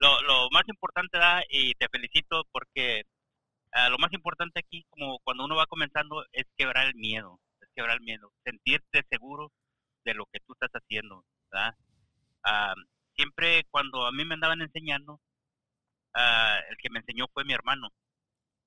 lo, 0.00 0.22
lo 0.22 0.48
más 0.50 0.62
importante 0.66 1.18
da, 1.18 1.42
y 1.48 1.74
te 1.74 1.88
felicito 1.90 2.44
porque 2.52 3.02
uh, 3.74 3.90
lo 3.90 3.98
más 3.98 4.12
importante 4.12 4.60
aquí, 4.60 4.84
como 4.90 5.18
cuando 5.20 5.44
uno 5.44 5.56
va 5.56 5.66
comenzando, 5.66 6.24
es 6.32 6.44
quebrar 6.56 6.86
el 6.86 6.94
miedo, 6.94 7.38
es 7.60 7.68
quebrar 7.76 7.96
el 7.96 8.02
miedo, 8.02 8.32
sentirte 8.44 9.04
seguro 9.10 9.52
de 10.04 10.14
lo 10.14 10.24
que 10.32 10.40
tú 10.46 10.54
estás 10.54 10.70
haciendo, 10.72 11.24
¿verdad? 11.50 11.74
Uh, 12.46 12.80
siempre 13.14 13.64
cuando 13.70 14.06
a 14.06 14.12
mí 14.12 14.24
me 14.24 14.34
andaban 14.34 14.62
enseñando, 14.62 15.20
uh, 16.14 16.70
el 16.70 16.76
que 16.78 16.90
me 16.90 17.00
enseñó 17.00 17.26
fue 17.32 17.44
mi 17.44 17.52
hermano. 17.52 17.90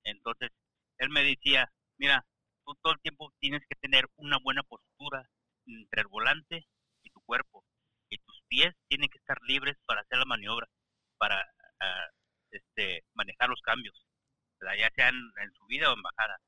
Entonces, 0.04 0.50
él 0.98 1.10
me 1.10 1.22
decía, 1.22 1.70
mira, 1.98 2.24
tú 2.64 2.74
todo 2.82 2.92
el 2.94 3.00
tiempo 3.00 3.32
tienes 3.40 3.62
que 3.68 3.76
tener 3.76 4.06
una 4.16 4.38
buena 4.38 4.62
postura 4.62 5.28
entre 5.66 6.02
el 6.02 6.08
volante 6.08 6.66
y 7.02 7.10
tu 7.10 7.20
cuerpo. 7.22 7.64
Y 8.10 8.18
tus 8.18 8.40
pies 8.48 8.74
tienen 8.88 9.08
que 9.10 9.18
estar 9.18 9.38
libres 9.42 9.76
para 9.86 10.00
hacer 10.00 10.18
la 10.18 10.24
maniobra, 10.24 10.66
para 11.18 11.36
uh, 11.40 12.10
este, 12.50 13.04
manejar 13.14 13.48
los 13.48 13.60
cambios, 13.60 13.94
ya 14.60 14.90
sean 14.94 15.14
en 15.14 15.52
subida 15.52 15.90
o 15.90 15.94
en 15.94 16.02
bajada. 16.02 16.38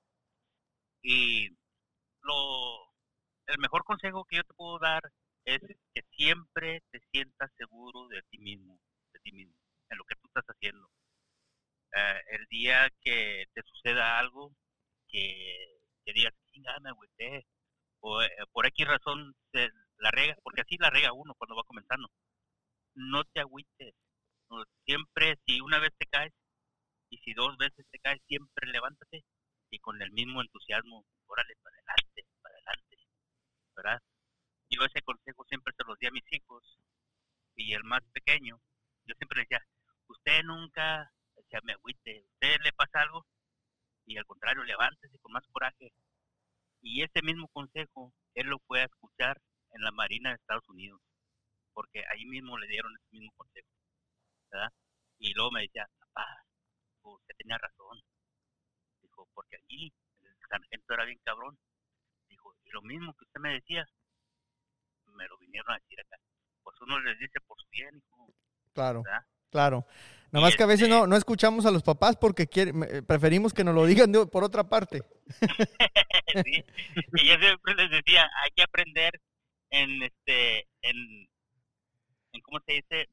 Y 1.03 1.49
lo, 2.23 2.93
el 3.47 3.59
mejor 3.59 3.85
consejo 3.85 4.25
que 4.25 4.37
yo 4.37 4.45
te 4.45 4.55
puedo 4.55 4.79
dar 4.79 5.03
es 5.45 5.61
que 5.95 6.03
siempre 6.17 6.83
te 6.91 7.01
sientas 7.13 7.51
seguro 7.57 8.09
de 8.09 8.23
ti 8.31 8.39
mismo, 8.39 8.79
de 9.13 9.21
ti 9.21 9.33
mismo, 9.33 9.55
en 9.91 9.99
lo 9.99 10.05
que 10.05 10.17
tú 10.17 10.29
estás 10.29 10.45
haciendo. 10.47 10.87
Uh, 11.93 12.21
el 12.31 12.47
día 12.47 12.89
que 13.03 13.47
te 13.53 13.63
suceda 13.63 14.19
algo 14.19 14.53
que, 15.09 15.81
que 16.05 16.13
digas, 16.13 16.33
me 16.83 16.91
agüité, 16.91 17.47
o 18.01 18.23
eh, 18.23 18.31
por 18.53 18.67
X 18.67 18.87
razón 18.87 19.35
se 19.53 19.69
la 19.99 20.11
rega, 20.11 20.37
porque 20.43 20.63
así 20.63 20.77
la 20.79 20.91
rega 20.91 21.13
uno 21.13 21.35
cuando 21.35 21.57
va 21.57 21.65
comenzando. 21.65 22.09
No 22.95 23.25
te 23.25 23.41
agüites. 23.41 23.95
No, 24.51 24.65
siempre, 24.85 25.37
si 25.47 25.61
una 25.61 25.79
vez 25.79 25.93
te 25.99 26.07
caes 26.07 26.33
y 27.11 27.19
si 27.19 27.35
dos 27.35 27.57
veces 27.57 27.87
te 27.91 27.99
caes, 28.01 28.21
siempre 28.27 28.69
levántate 28.71 29.25
y 29.71 29.79
con 29.79 30.01
el 30.03 30.11
mismo 30.13 30.41
entusiasmo, 30.41 31.07
órale, 31.27 31.55
para 31.63 31.77
adelante, 31.77 32.25
para 32.43 32.55
adelante, 32.57 32.97
¿verdad? 33.77 34.03
Yo 34.71 34.85
ese 34.85 35.03
consejo 35.03 35.45
siempre 35.45 35.73
se 35.77 35.85
los 35.85 35.99
di 35.99 36.07
a 36.07 36.11
mis 36.11 36.25
hijos 36.33 36.79
y 37.57 37.75
el 37.75 37.85
más 37.85 38.03
pequeño, 38.13 38.61
yo 39.05 39.15
siempre 39.17 39.43
decía, 39.43 39.65
usted 40.31 40.45
nunca 40.45 41.13
se 41.51 41.59
me 41.65 41.73
agüite, 41.73 42.25
usted 42.35 42.61
le 42.63 42.73
pasa 42.73 43.01
algo 43.01 43.27
y 44.07 44.17
al 44.17 44.25
contrario, 44.27 44.63
levántese 44.63 45.19
con 45.19 45.33
más 45.33 45.47
coraje. 45.51 45.93
Y 46.83 47.03
ese 47.03 47.23
mismo 47.23 47.49
consejo, 47.49 48.13
él 48.35 48.47
lo 48.47 48.59
fue 48.67 48.81
a 48.81 48.85
escuchar 48.85 49.41
en 49.73 49.83
la 49.83 49.91
Marina 49.91 50.31
de 50.31 50.37
Estados 50.37 50.69
Unidos, 50.69 51.01
porque 51.73 52.05
ahí 52.11 52.25
mismo 52.27 52.57
le 52.59 52.67
dieron 52.69 52.93
ese 52.97 53.09
mismo 53.11 53.33
consejo, 53.37 53.69
¿verdad? 54.51 54.71
Y 55.19 55.35
luego 55.35 55.51
me 55.51 55.63
decía, 55.63 55.87
papá, 55.99 56.45
usted 57.03 57.35
tenía 57.37 57.59
razón. 57.59 58.01
Dijo, 59.03 59.29
porque 59.35 59.57
allí, 59.57 59.93
el 60.23 60.37
sargento 60.49 60.95
era 60.95 61.05
bien 61.05 61.21
cabrón. 61.25 61.59
Dijo, 62.29 62.55
y 62.65 62.71
lo 62.71 62.83
mismo 62.83 63.15
que 63.15 63.25
usted 63.25 63.41
me 63.41 63.55
decía, 63.55 63.87
me 65.07 65.27
lo 65.29 65.39
vinieron 65.39 65.73
a 65.73 65.79
decir 65.79 66.01
acá. 66.01 66.17
Pues 66.63 66.81
uno 66.81 66.99
les 67.01 67.19
dice 67.19 67.41
por 67.47 67.61
su 67.61 67.69
bien, 67.71 67.97
hijo. 67.97 68.33
Claro, 68.73 69.03
claro. 69.51 69.87
Nada 70.33 70.47
más 70.47 70.57
que 70.57 70.63
a 70.63 70.67
veces 70.67 70.89
no, 70.89 71.07
no 71.07 71.17
escuchamos 71.17 71.67
a 71.67 71.71
los 71.71 71.83
papás 71.83 72.17
porque 72.17 72.47
preferimos 73.07 73.53
que 73.53 73.65
nos 73.65 73.75
lo 73.75 73.85
digan 73.85 74.13
por 74.31 74.45
otra 74.45 74.69
parte. 74.69 75.03
sí. 76.45 76.65
Y 77.15 77.27
yo 77.27 77.35
siempre 77.39 77.75
les 77.75 77.91
decía, 77.91 78.31
hay 78.43 78.51
que 78.55 78.63
aprender 78.63 79.21
en 79.71 80.03
este 80.03 80.69
en, 80.83 81.29
en 82.33 82.41
cómo 82.43 82.61
se 82.67 82.75
dice 82.75 83.09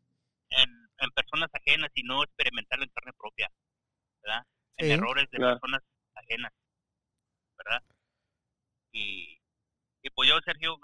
en, 0.50 0.70
en 1.00 1.12
personas 1.12 1.50
ajenas 1.54 1.92
y 1.96 2.04
no 2.04 2.24
experimentarlo 2.24 2.86
en 2.86 2.92
carne 2.92 3.14
propia, 3.14 3.50
¿verdad? 4.24 4.46
En 4.78 4.92
errores 4.92 5.30
de 5.32 5.40
personas 5.40 5.82
ajenas, 6.16 6.54
¿verdad? 7.58 7.84
Y, 8.92 9.40
y 10.04 10.10
pues 10.12 10.30
yo, 10.30 10.40
Sergio, 10.46 10.78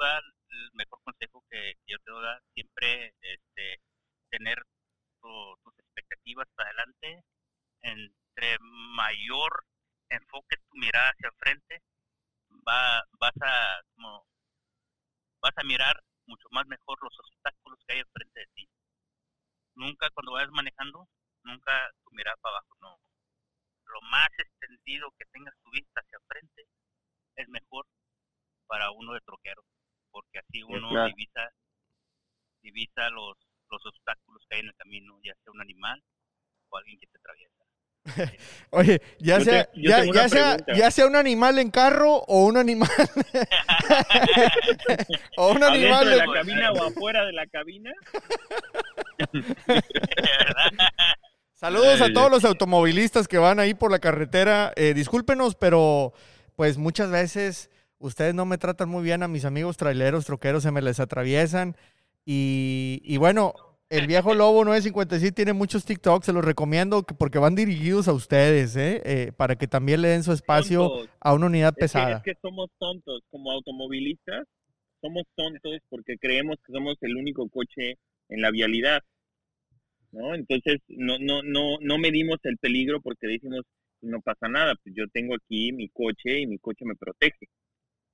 el 0.49 0.71
mejor 0.73 0.99
consejo 1.03 1.43
que, 1.49 1.75
yo 1.87 1.97
te 1.99 2.11
doy, 2.11 2.25
siempre 2.53 3.13
este, 3.21 3.81
tener 4.29 4.63
tus 5.21 5.77
expectativas 6.24 6.48
para 6.56 6.70
adelante, 6.70 7.24
entre 7.82 8.58
mayor 8.96 9.65
enfoque 10.10 10.58
tu 10.58 10.77
mirada 10.77 11.10
hacia 11.10 11.27
el 11.27 11.36
frente, 11.38 11.84
va, 12.68 13.03
vas 13.20 13.34
a 13.42 13.82
como, 13.96 14.25
vas 15.42 15.53
a 15.58 15.63
mirar 15.63 16.01
mucho 16.25 16.48
más 16.51 16.65
mejor 16.68 16.98
los 17.01 17.18
obstáculos 17.20 17.80
que 17.86 17.94
hay 17.94 18.00
enfrente 18.00 18.39
de 18.39 18.48
ti. 18.56 18.70
Nunca 19.75 20.10
cuando 20.12 20.34
vayas 20.34 20.51
manejando, 20.51 21.08
nunca 21.44 21.92
tu 22.03 22.12
mirada 22.12 22.38
para 22.42 22.58
abajo, 22.58 22.75
no. 22.82 23.00
Lo 23.86 24.01
más 24.10 24.30
extendido 24.38 25.12
que 25.18 25.25
tengas 25.32 25.53
tu 25.63 25.72
vista 25.72 26.00
hacia 26.00 26.18
el 26.18 26.25
frente 26.27 26.68
es 27.36 27.50
mejor 27.50 27.86
para 28.68 28.92
uno 28.92 29.13
de 29.13 29.22
troquero, 29.22 29.63
porque 30.12 30.39
así 30.39 30.63
uno 30.63 31.06
divisa, 31.06 31.50
divisa 32.62 33.10
los, 33.10 33.36
los 33.70 33.86
obstáculos 33.86 34.44
que 34.48 34.56
hay 34.56 34.62
en 34.62 34.68
el 34.68 34.75
camino, 34.75 35.20
ya 35.24 35.34
sea 35.44 35.51
un 35.51 35.62
animal 35.62 36.01
o 36.74 36.77
alguien 36.77 37.00
que 37.00 37.08
te 37.08 37.18
atraviesa. 37.20 37.53
Oye, 38.72 39.01
ya 39.20 39.39
sea, 39.39 39.70
ya, 39.75 40.03
ya, 40.03 40.30
sea, 40.30 40.58
ya 40.75 40.92
sea 40.92 41.06
un 41.06 41.15
animal 41.15 41.60
en 41.60 41.72
carro 41.72 42.18
o 42.27 42.46
un 42.46 42.58
animal. 42.58 42.89
o 45.38 45.51
un 45.51 45.63
animal 45.63 46.10
de 46.10 46.18
la 46.18 46.25
cabina 46.25 46.72
o 46.72 46.84
afuera 46.84 47.25
de 47.25 47.34
la 47.34 47.48
cabina. 47.48 47.92
Saludos 51.53 52.01
a 52.01 52.12
todos 52.12 52.30
los 52.30 52.44
automovilistas 52.44 53.27
que 53.27 53.38
van 53.38 53.60
ahí 53.60 53.74
por 53.74 53.92
la 53.92 54.00
carretera. 54.00 54.74
Eh, 54.75 54.94
discúlpenos, 54.94 55.56
pero 55.56 56.13
pues 56.56 56.77
muchas 56.77 57.10
veces 57.10 57.70
ustedes 58.00 58.36
no 58.36 58.46
me 58.46 58.58
tratan 58.58 58.89
muy 58.89 59.03
bien 59.03 59.24
a 59.24 59.30
mis 59.30 59.46
amigos 59.46 59.77
traileros, 59.77 60.25
troqueros, 60.25 60.63
se 60.63 60.72
me 60.72 60.82
les 60.82 61.00
atraviesan. 61.00 61.77
Y, 62.25 63.01
y 63.06 63.18
bueno, 63.18 63.53
el 63.93 64.07
viejo 64.07 64.33
lobo 64.33 64.65
957 64.65 65.35
tiene 65.35 65.53
muchos 65.53 65.85
TikToks, 65.85 66.25
se 66.25 66.33
los 66.33 66.43
recomiendo 66.43 67.03
porque 67.03 67.38
van 67.38 67.55
dirigidos 67.55 68.07
a 68.07 68.13
ustedes, 68.13 68.75
¿eh? 68.75 69.01
¿eh? 69.05 69.31
para 69.38 69.55
que 69.55 69.67
también 69.67 70.01
le 70.01 70.09
den 70.09 70.23
su 70.23 70.31
espacio 70.31 71.07
a 71.19 71.33
una 71.33 71.45
unidad 71.45 71.73
pesada. 71.73 72.17
es 72.17 72.23
que 72.23 72.35
somos 72.41 72.69
tontos, 72.79 73.21
como 73.29 73.51
automovilistas, 73.51 74.45
somos 75.00 75.23
tontos 75.35 75.77
porque 75.89 76.17
creemos 76.17 76.57
que 76.65 76.73
somos 76.73 76.95
el 77.01 77.15
único 77.15 77.47
coche 77.50 77.97
en 78.29 78.41
la 78.41 78.50
vialidad, 78.51 79.01
¿no? 80.12 80.33
Entonces 80.33 80.79
no, 80.88 81.19
no, 81.19 81.43
no, 81.43 81.77
no 81.79 81.97
medimos 81.97 82.39
el 82.43 82.57
peligro 82.57 83.00
porque 83.01 83.27
decimos 83.27 83.62
no 84.01 84.21
pasa 84.21 84.47
nada, 84.50 84.75
pues 84.83 84.95
yo 84.95 85.05
tengo 85.13 85.35
aquí 85.35 85.71
mi 85.71 85.88
coche 85.89 86.41
y 86.41 86.47
mi 86.47 86.57
coche 86.57 86.83
me 86.83 86.95
protege, 86.95 87.47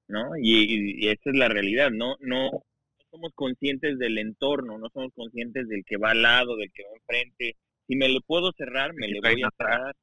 ¿no? 0.07 0.37
Y, 0.37 1.05
y 1.05 1.07
esa 1.07 1.29
es 1.29 1.35
la 1.35 1.47
realidad, 1.47 1.89
no, 1.89 2.15
no, 2.19 2.63
somos 3.09 3.31
conscientes 3.35 3.97
del 3.97 4.17
entorno, 4.17 4.77
no 4.77 4.89
somos 4.89 5.13
conscientes 5.13 5.67
del 5.67 5.83
que 5.85 5.97
va 5.97 6.11
al 6.11 6.21
lado, 6.21 6.55
del 6.55 6.71
que 6.73 6.83
va 6.83 6.95
enfrente. 6.95 7.57
Si 7.87 7.95
me 7.95 8.07
le 8.07 8.21
puedo 8.21 8.51
cerrar, 8.53 8.93
me 8.93 9.07
le 9.07 9.19
voy 9.19 9.43
a 9.43 9.49
cerrar. 9.57 9.95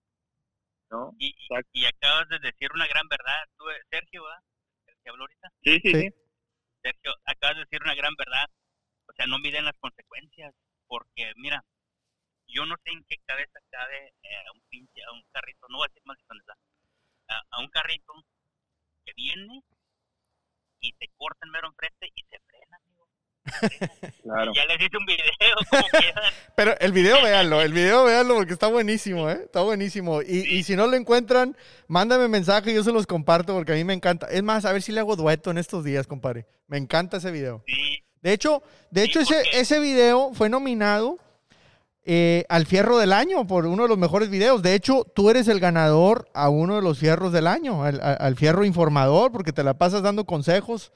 ¿no? 0.91 1.13
Y, 1.19 1.35
y, 1.73 1.85
acabas 1.85 2.29
de 2.29 2.39
decir 2.39 2.69
una 2.73 2.87
gran 2.87 3.07
verdad, 3.09 3.43
tú, 3.59 3.65
Sergio, 3.91 4.23
¿verdad? 4.23 4.43
¿Sergio 4.85 5.13
habló 5.13 5.25
ahorita? 5.25 5.53
Sí, 5.65 5.81
sí, 5.83 5.93
sí, 5.95 6.09
Sergio, 6.83 7.13
acabas 7.25 7.57
de 7.57 7.65
decir 7.65 7.81
una 7.83 7.95
gran 7.95 8.15
verdad. 8.17 8.47
O 9.09 9.13
sea, 9.13 9.27
no 9.27 9.39
miden 9.39 9.65
las 9.65 9.77
consecuencias, 9.79 10.55
porque 10.87 11.33
mira, 11.37 11.65
yo 12.47 12.65
no 12.67 12.77
sé 12.85 12.93
en 12.93 13.05
qué 13.05 13.17
cabeza 13.27 13.59
cabe 13.71 14.15
eh, 14.23 14.51
un 14.55 14.61
pinche, 14.69 15.03
a 15.03 15.13
un 15.13 15.23
carrito, 15.33 15.67
no 15.69 15.79
voy 15.79 15.87
a 15.87 15.89
decir 15.89 16.03
más 16.05 16.19
de 16.19 16.53
a, 17.29 17.43
a 17.51 17.61
un 17.61 17.69
carrito 17.69 18.13
que 19.05 19.13
viene 19.15 19.63
y 20.81 20.93
te 20.93 21.09
corta 21.17 21.45
el 21.45 21.51
mero 21.51 21.69
enfrente 21.69 22.11
y 22.15 22.23
se 22.25 22.39
frena. 22.47 22.79
Claro. 24.23 24.53
Ya 24.55 24.65
les 24.67 24.81
hice 24.81 24.97
un 24.97 25.07
video, 25.07 25.25
como 25.71 25.83
Pero 26.57 26.79
el 26.81 26.93
video 26.93 27.23
véanlo, 27.23 27.63
el 27.63 27.73
video 27.73 28.05
véanlo 28.05 28.35
porque 28.35 28.53
está 28.53 28.67
buenísimo, 28.67 29.31
¿eh? 29.31 29.41
Está 29.45 29.61
buenísimo. 29.61 30.23
Y, 30.23 30.39
y, 30.49 30.63
si 30.65 30.77
no 30.77 30.87
lo 30.87 30.97
encuentran, 30.97 31.57
mándame 31.87 32.29
mensaje 32.29 32.73
y 32.73 32.75
yo 32.75 32.83
se 32.83 32.93
los 32.93 33.07
comparto 33.07 33.55
porque 33.55 33.73
a 33.73 33.77
mí 33.77 33.85
me 33.85 33.95
encanta. 33.95 34.27
Es 34.27 34.43
más, 34.43 34.65
a 34.65 34.73
ver 34.73 34.83
si 34.83 34.93
le 34.93 35.01
hago 35.01 35.17
dueto 35.17 35.51
en 35.51 35.59
estos 35.59 35.85
días, 35.85 36.07
compadre. 36.07 36.47
Me 36.67 36.77
encanta 36.77 37.19
ese 37.19 37.31
video. 37.31 37.63
Sí. 37.67 38.03
De 38.23 38.33
hecho, 38.33 38.63
de 38.91 39.05
hecho 39.05 39.21
ese, 39.21 39.43
ese 39.53 39.79
video 39.79 40.33
fue 40.35 40.49
nominado 40.49 41.19
eh, 42.05 42.45
al 42.49 42.67
Fierro 42.67 42.99
del 42.99 43.13
Año 43.13 43.47
por 43.47 43.67
uno 43.67 43.85
de 43.85 43.89
los 43.89 43.99
mejores 43.99 44.31
videos. 44.31 44.63
De 44.63 44.75
hecho, 44.75 45.05
tú 45.15 45.31
eres 45.31 45.47
el 45.49 45.61
ganador 45.61 46.29
a 46.35 46.49
uno 46.49 46.77
de 46.77 46.83
los 46.83 46.99
Fierros 46.99 47.33
del 47.33 47.47
Año, 47.47 47.85
al, 47.85 48.01
al 48.01 48.37
Fierro 48.37 48.65
Informador, 48.65 49.31
porque 49.31 49.53
te 49.53 49.63
la 49.63 49.75
pasas 49.75 50.03
dando 50.03 50.25
consejos 50.25 50.93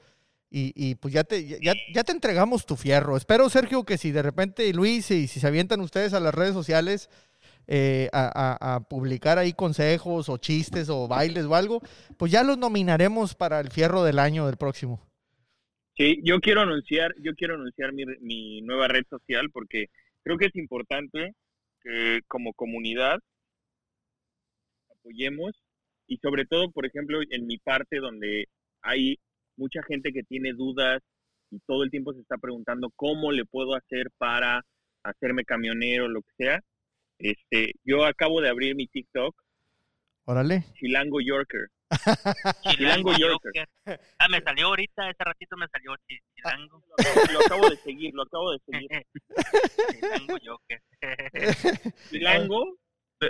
y, 0.53 0.95
pues 0.95 1.13
ya 1.13 1.23
te, 1.23 1.59
ya, 1.61 1.73
ya, 1.93 2.03
te 2.03 2.11
entregamos 2.11 2.65
tu 2.65 2.75
fierro. 2.75 3.15
Espero, 3.15 3.49
Sergio, 3.49 3.85
que 3.85 3.97
si 3.97 4.11
de 4.11 4.21
repente 4.21 4.73
Luis 4.73 5.09
y 5.11 5.27
si 5.27 5.39
se 5.39 5.47
avientan 5.47 5.79
ustedes 5.79 6.13
a 6.13 6.19
las 6.19 6.35
redes 6.35 6.53
sociales 6.53 7.09
eh, 7.67 8.09
a, 8.11 8.85
publicar 8.89 9.37
ahí 9.37 9.53
consejos 9.53 10.27
o 10.27 10.37
chistes 10.37 10.89
o 10.89 11.07
bailes 11.07 11.45
o 11.45 11.55
algo, 11.55 11.81
pues 12.17 12.33
ya 12.33 12.43
los 12.43 12.57
nominaremos 12.57 13.33
para 13.33 13.61
el 13.61 13.69
fierro 13.69 14.03
del 14.03 14.19
año 14.19 14.45
del 14.45 14.57
próximo. 14.57 15.01
Sí, 15.95 16.19
yo 16.23 16.41
quiero 16.41 16.61
anunciar, 16.61 17.13
yo 17.21 17.33
quiero 17.35 17.55
anunciar 17.55 17.93
mi, 17.93 18.03
mi 18.19 18.61
nueva 18.61 18.89
red 18.89 19.05
social 19.09 19.49
porque 19.51 19.87
creo 20.23 20.37
que 20.37 20.47
es 20.47 20.55
importante 20.55 21.33
que 21.81 22.19
como 22.27 22.51
comunidad 22.53 23.19
apoyemos 24.89 25.53
y 26.07 26.17
sobre 26.17 26.45
todo, 26.45 26.71
por 26.71 26.85
ejemplo, 26.85 27.19
en 27.29 27.47
mi 27.47 27.57
parte 27.57 27.99
donde 27.99 28.49
hay 28.81 29.17
mucha 29.57 29.81
gente 29.83 30.11
que 30.11 30.23
tiene 30.23 30.53
dudas 30.53 31.01
y 31.51 31.59
todo 31.67 31.83
el 31.83 31.91
tiempo 31.91 32.13
se 32.13 32.21
está 32.21 32.37
preguntando 32.37 32.91
cómo 32.95 33.31
le 33.31 33.45
puedo 33.45 33.75
hacer 33.75 34.09
para 34.17 34.63
hacerme 35.03 35.43
camionero, 35.43 36.07
lo 36.07 36.21
que 36.21 36.31
sea. 36.37 36.59
Este, 37.19 37.73
yo 37.83 38.05
acabo 38.05 38.41
de 38.41 38.49
abrir 38.49 38.75
mi 38.75 38.87
TikTok. 38.87 39.35
Órale. 40.25 40.63
Chilango 40.75 41.19
Yorker. 41.19 41.67
Chilango 42.63 43.11
Yorker. 43.17 43.67
Ah, 44.17 44.27
me 44.29 44.41
salió 44.41 44.67
ahorita, 44.67 45.09
ese 45.09 45.23
ratito 45.23 45.57
me 45.57 45.67
salió 45.67 45.93
Chilango. 46.07 46.83
Lo, 47.33 47.39
acabo 47.39 47.69
de 47.69 47.75
seguir, 47.77 48.13
lo 48.13 48.23
acabo 48.23 48.51
de 48.51 48.59
seguir. 48.59 48.89
Chilango 49.91 50.37
Yorker. 50.37 50.81
Chilango, 52.09 52.77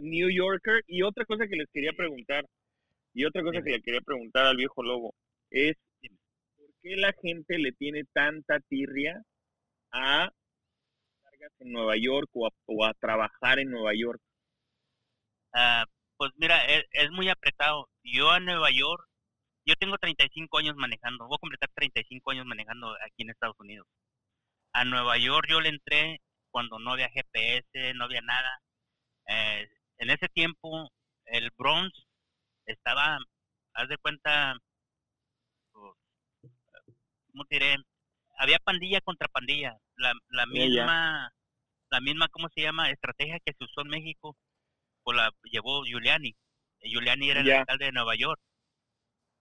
New 0.01 0.29
Yorker. 0.29 0.83
Y 0.87 1.01
otra 1.01 1.25
cosa 1.25 1.47
que 1.47 1.55
les 1.55 1.67
quería 1.73 1.91
preguntar, 1.93 2.45
y 3.13 3.25
otra 3.25 3.41
cosa 3.41 3.61
que 3.61 3.71
le 3.71 3.81
quería 3.81 4.01
preguntar 4.01 4.45
al 4.45 4.57
viejo 4.57 4.83
lobo, 4.83 5.13
es 5.49 5.75
qué 6.81 6.95
la 6.97 7.13
gente 7.21 7.57
le 7.57 7.71
tiene 7.73 8.03
tanta 8.13 8.59
tirria 8.61 9.21
a 9.91 10.31
cargas 11.23 11.51
en 11.59 11.71
Nueva 11.71 11.95
York 11.97 12.29
o 12.33 12.85
a, 12.85 12.93
trabajar 12.95 13.59
en 13.59 13.71
Nueva 13.71 13.91
York? 13.95 14.21
Ah, 15.53 15.85
pues 16.17 16.31
mira, 16.37 16.63
es, 16.65 16.85
es, 16.91 17.11
muy 17.11 17.29
apretado. 17.29 17.89
Yo 18.03 18.29
a 18.31 18.39
Nueva 18.39 18.69
York, 18.71 19.05
yo 19.65 19.75
tengo 19.75 19.97
35 19.97 20.57
años 20.57 20.75
manejando, 20.75 21.27
voy 21.27 21.35
a 21.35 21.39
completar 21.39 21.69
35 21.75 22.31
años 22.31 22.45
manejando 22.45 22.95
aquí 23.05 23.23
en 23.23 23.29
Estados 23.31 23.59
Unidos. 23.59 23.87
A 24.73 24.85
Nueva 24.85 25.17
York 25.17 25.47
yo 25.49 25.61
le 25.61 25.69
entré 25.69 26.21
cuando 26.51 26.79
no 26.79 26.91
había 26.91 27.09
GPS, 27.09 27.93
no 27.95 28.05
había 28.05 28.21
nada. 28.21 28.59
Eh, 29.27 29.67
en 29.97 30.09
ese 30.09 30.27
tiempo 30.29 30.89
el 31.25 31.49
Bronx 31.57 31.91
estaba, 32.65 33.17
haz 33.73 33.89
de 33.89 33.97
cuenta, 33.97 34.57
¿cómo 37.31 37.45
diré? 37.49 37.75
Había 38.37 38.59
pandilla 38.59 39.01
contra 39.01 39.27
pandilla. 39.27 39.77
La, 39.95 40.13
la 40.29 40.45
misma, 40.45 41.31
la 41.89 42.01
misma, 42.01 42.27
¿cómo 42.29 42.47
se 42.53 42.61
llama? 42.61 42.89
Estrategia 42.89 43.39
que 43.45 43.53
se 43.53 43.63
usó 43.63 43.81
en 43.81 43.89
México, 43.89 44.35
pues 45.03 45.17
la 45.17 45.31
llevó 45.43 45.83
Giuliani. 45.83 46.35
Giuliani 46.81 47.29
era 47.29 47.41
el 47.41 47.51
alcalde 47.51 47.85
de 47.85 47.91
Nueva 47.91 48.15
York. 48.15 48.39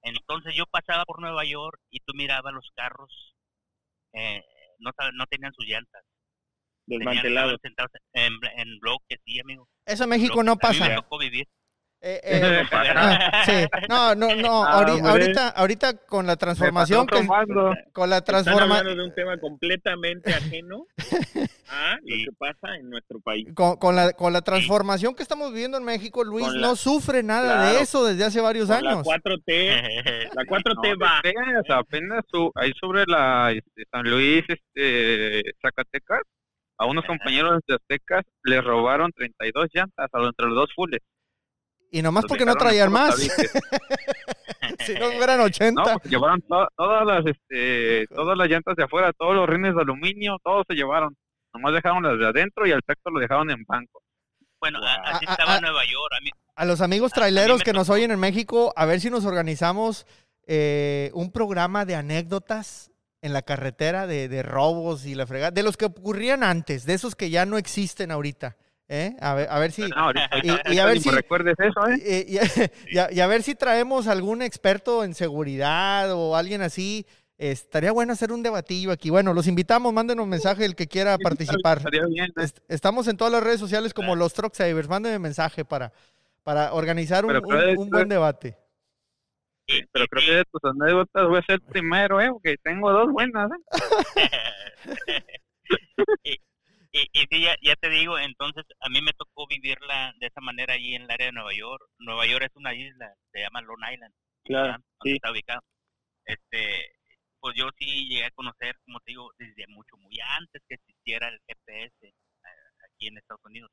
Entonces 0.02 0.54
yo 0.54 0.64
pasaba 0.66 1.04
por 1.04 1.20
Nueva 1.20 1.44
York 1.44 1.78
y 1.90 2.00
tú 2.00 2.12
mirabas 2.14 2.52
los 2.54 2.70
carros, 2.74 3.34
eh, 4.14 4.42
no, 4.78 4.90
no 5.14 5.26
tenían 5.26 5.52
sus 5.52 5.66
llantas. 5.66 6.02
Desmantelados. 6.86 7.58
en, 8.14 8.32
en 8.56 8.78
bloques, 8.80 9.20
sí, 9.24 9.38
amigo. 9.40 9.68
Eso 9.86 10.04
en 10.04 10.10
México 10.10 10.42
no 10.42 10.56
pasa. 10.56 10.88
me 10.88 10.94
tocó 10.94 11.18
vivir. 11.18 11.46
Eh, 12.02 12.18
eh, 12.24 12.62
ah, 12.72 13.42
sí, 13.44 13.52
no, 13.88 14.14
no, 14.14 14.34
no. 14.34 14.64
Ah, 14.64 14.80
ahorita, 14.80 15.48
ahorita, 15.50 15.96
con 16.06 16.26
la 16.26 16.36
transformación 16.36 17.06
que 17.06 17.26
con 17.92 18.08
la 18.08 18.22
transformación 18.22 18.96
de 18.96 19.04
un 19.04 19.14
tema 19.14 19.38
completamente 19.38 20.32
ajeno 20.32 20.86
a 21.68 21.98
lo 22.00 22.16
que 22.16 22.32
pasa 22.38 22.76
en 22.76 22.88
nuestro 22.88 23.20
país. 23.20 23.48
Con, 23.54 23.96
la, 23.96 24.12
con 24.14 24.32
la 24.32 24.40
transformación 24.40 25.14
que 25.14 25.22
estamos 25.22 25.52
viviendo 25.52 25.76
en 25.76 25.84
México, 25.84 26.24
Luis 26.24 26.48
no 26.54 26.74
sufre 26.74 27.22
nada 27.22 27.70
de 27.70 27.82
eso 27.82 28.06
desde 28.06 28.24
hace 28.24 28.40
varios 28.40 28.70
años. 28.70 29.06
La 29.10 29.18
4T, 29.18 30.30
la 30.34 30.42
4T 30.44 31.02
va. 31.02 31.78
apenas 31.78 32.24
ahí 32.54 32.72
sobre 32.80 33.04
la 33.06 33.52
este, 33.52 33.84
San 33.90 34.08
Luis, 34.08 34.44
este, 34.48 35.42
Zacatecas, 35.60 36.22
a 36.78 36.86
unos 36.86 37.04
compañeros 37.04 37.60
de 37.68 37.74
Aztecas 37.74 38.24
les 38.44 38.64
robaron 38.64 39.12
32 39.12 39.68
llantas 39.74 40.08
entre 40.14 40.46
los 40.46 40.54
dos 40.54 40.70
fulles. 40.74 41.00
Y 41.90 42.02
nomás 42.02 42.24
porque 42.26 42.44
no 42.44 42.54
traían 42.54 42.92
más. 42.92 43.16
si 44.78 44.94
no 44.94 45.10
eran 45.10 45.40
80. 45.40 45.82
No, 45.82 45.98
llevaron 46.04 46.42
todas 46.42 47.06
las 47.06 47.26
este, 47.26 48.06
todas 48.14 48.36
las 48.36 48.48
llantas 48.48 48.76
de 48.76 48.84
afuera, 48.84 49.12
todos 49.12 49.34
los 49.34 49.48
rines 49.48 49.74
de 49.74 49.82
aluminio, 49.82 50.38
todos 50.42 50.64
se 50.68 50.74
llevaron. 50.74 51.16
Nomás 51.52 51.74
dejaron 51.74 52.02
las 52.04 52.18
de 52.18 52.26
adentro 52.26 52.66
y 52.66 52.70
el 52.70 52.82
texto 52.86 53.10
lo 53.10 53.18
dejaron 53.18 53.50
en 53.50 53.64
banco. 53.66 54.02
Bueno, 54.60 54.78
así 55.04 55.24
estaba 55.28 55.60
Nueva 55.60 55.82
York. 55.84 56.12
A, 56.54 56.64
los 56.64 56.80
amigos 56.80 57.12
traileros 57.12 57.62
que 57.62 57.72
nos 57.72 57.88
oyen 57.88 58.10
en 58.10 58.20
México, 58.20 58.72
a 58.76 58.84
ver 58.84 59.00
si 59.00 59.10
nos 59.10 59.24
organizamos 59.24 60.06
eh, 60.46 61.10
un 61.14 61.32
programa 61.32 61.84
de 61.86 61.96
anécdotas 61.96 62.92
en 63.22 63.32
la 63.32 63.42
carretera 63.42 64.06
de, 64.06 64.28
de 64.28 64.42
robos 64.42 65.06
y 65.06 65.14
la 65.14 65.26
fregada, 65.26 65.50
de 65.50 65.62
los 65.62 65.76
que 65.76 65.86
ocurrían 65.86 66.44
antes, 66.44 66.84
de 66.84 66.94
esos 66.94 67.16
que 67.16 67.30
ya 67.30 67.46
no 67.46 67.58
existen 67.58 68.10
ahorita. 68.10 68.56
¿Eh? 68.92 69.14
A, 69.20 69.34
ver, 69.34 69.46
a 69.48 69.60
ver 69.60 69.70
si. 69.70 69.82
y, 69.82 70.78
a 70.80 70.84
ver 70.84 70.98
si. 70.98 71.10
Recuerdes 71.10 71.54
eso, 71.60 71.86
¿eh? 71.86 72.26
Y, 72.26 73.20
a, 73.20 73.26
ver 73.28 73.44
si 73.44 73.54
traemos 73.54 74.08
algún 74.08 74.42
experto 74.42 75.04
en 75.04 75.14
seguridad 75.14 76.12
o 76.12 76.34
alguien 76.34 76.60
así. 76.60 77.06
Estaría 77.38 77.92
bueno 77.92 78.14
hacer 78.14 78.32
un 78.32 78.42
debatillo 78.42 78.90
aquí. 78.90 79.08
Bueno, 79.08 79.32
los 79.32 79.46
invitamos, 79.46 79.92
mándenos 79.92 80.24
un 80.24 80.30
mensaje 80.30 80.64
el 80.64 80.74
que 80.74 80.88
quiera 80.88 81.16
participar. 81.18 81.82
¿eh? 81.92 82.26
Estamos 82.66 83.06
en 83.06 83.16
todas 83.16 83.32
las 83.32 83.44
redes 83.44 83.60
sociales 83.60 83.94
como 83.94 84.16
los 84.16 84.34
Truck 84.34 84.54
Savers. 84.54 84.88
Mándenme 84.88 85.18
un 85.18 85.22
mensaje 85.22 85.64
para, 85.64 85.92
para 86.42 86.72
organizar 86.72 87.24
un, 87.24 87.40
buen 87.90 88.08
debate. 88.08 88.58
pero 89.92 90.04
creo 90.10 90.26
que 90.26 90.32
de 90.32 90.44
tus 90.50 90.64
anécdotas 90.64 91.28
voy 91.28 91.38
a 91.38 91.42
ser 91.42 91.60
primero, 91.60 92.20
¿eh? 92.20 92.28
Porque 92.32 92.56
tengo 92.60 92.90
dos 92.90 93.12
buenas, 93.12 93.50
¿eh? 94.16 95.20
Y, 96.92 97.02
y 97.12 97.26
sí, 97.30 97.42
ya, 97.42 97.54
ya, 97.62 97.76
te 97.76 97.88
digo, 97.88 98.18
entonces 98.18 98.64
a 98.80 98.88
mí 98.88 99.00
me 99.00 99.12
tocó 99.12 99.46
vivirla 99.46 100.12
de 100.18 100.26
esa 100.26 100.40
manera 100.40 100.74
allí 100.74 100.94
en 100.94 101.02
el 101.02 101.10
área 101.10 101.26
de 101.26 101.32
Nueva 101.32 101.54
York. 101.54 101.82
Nueva 101.98 102.26
York 102.26 102.46
es 102.46 102.56
una 102.56 102.74
isla, 102.74 103.14
se 103.32 103.40
llama 103.40 103.60
Long 103.62 103.92
Island. 103.92 104.12
Claro, 104.44 104.82
sí. 105.02 105.12
Está 105.12 105.30
ubicado. 105.30 105.60
Este, 106.24 106.92
pues 107.40 107.54
yo 107.56 107.68
sí 107.78 108.08
llegué 108.08 108.24
a 108.24 108.30
conocer, 108.32 108.76
como 108.84 108.98
te 109.00 109.12
digo, 109.12 109.30
desde 109.38 109.66
mucho, 109.68 109.96
muy 109.98 110.18
antes 110.38 110.62
que 110.68 110.74
existiera 110.74 111.28
el 111.28 111.38
GPS 111.46 111.92
eh, 112.02 112.12
aquí 112.88 113.06
en 113.06 113.18
Estados 113.18 113.44
Unidos. 113.44 113.70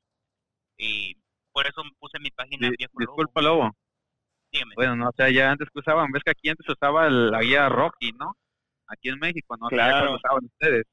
Y 0.76 1.16
por 1.52 1.66
eso 1.66 1.82
puse 1.98 2.18
mi 2.20 2.30
página 2.30 2.70
Viejo 2.70 2.92
Disculpa, 2.98 3.42
Lobo. 3.42 3.70
Dígame. 4.52 4.74
Bueno, 4.76 4.96
no, 4.96 5.08
o 5.08 5.12
sea, 5.16 5.28
ya 5.30 5.50
antes 5.50 5.68
que 5.70 5.80
usaban, 5.80 6.10
ves 6.12 6.22
que 6.22 6.30
aquí 6.30 6.48
antes 6.48 6.68
usaba 6.68 7.10
la 7.10 7.42
guía 7.42 7.68
Rocky, 7.68 8.12
¿no? 8.12 8.34
Aquí 8.86 9.10
en 9.10 9.18
México, 9.18 9.56
¿no? 9.56 9.68
Claro. 9.68 10.14
usaban 10.14 10.44
ustedes. 10.44 10.84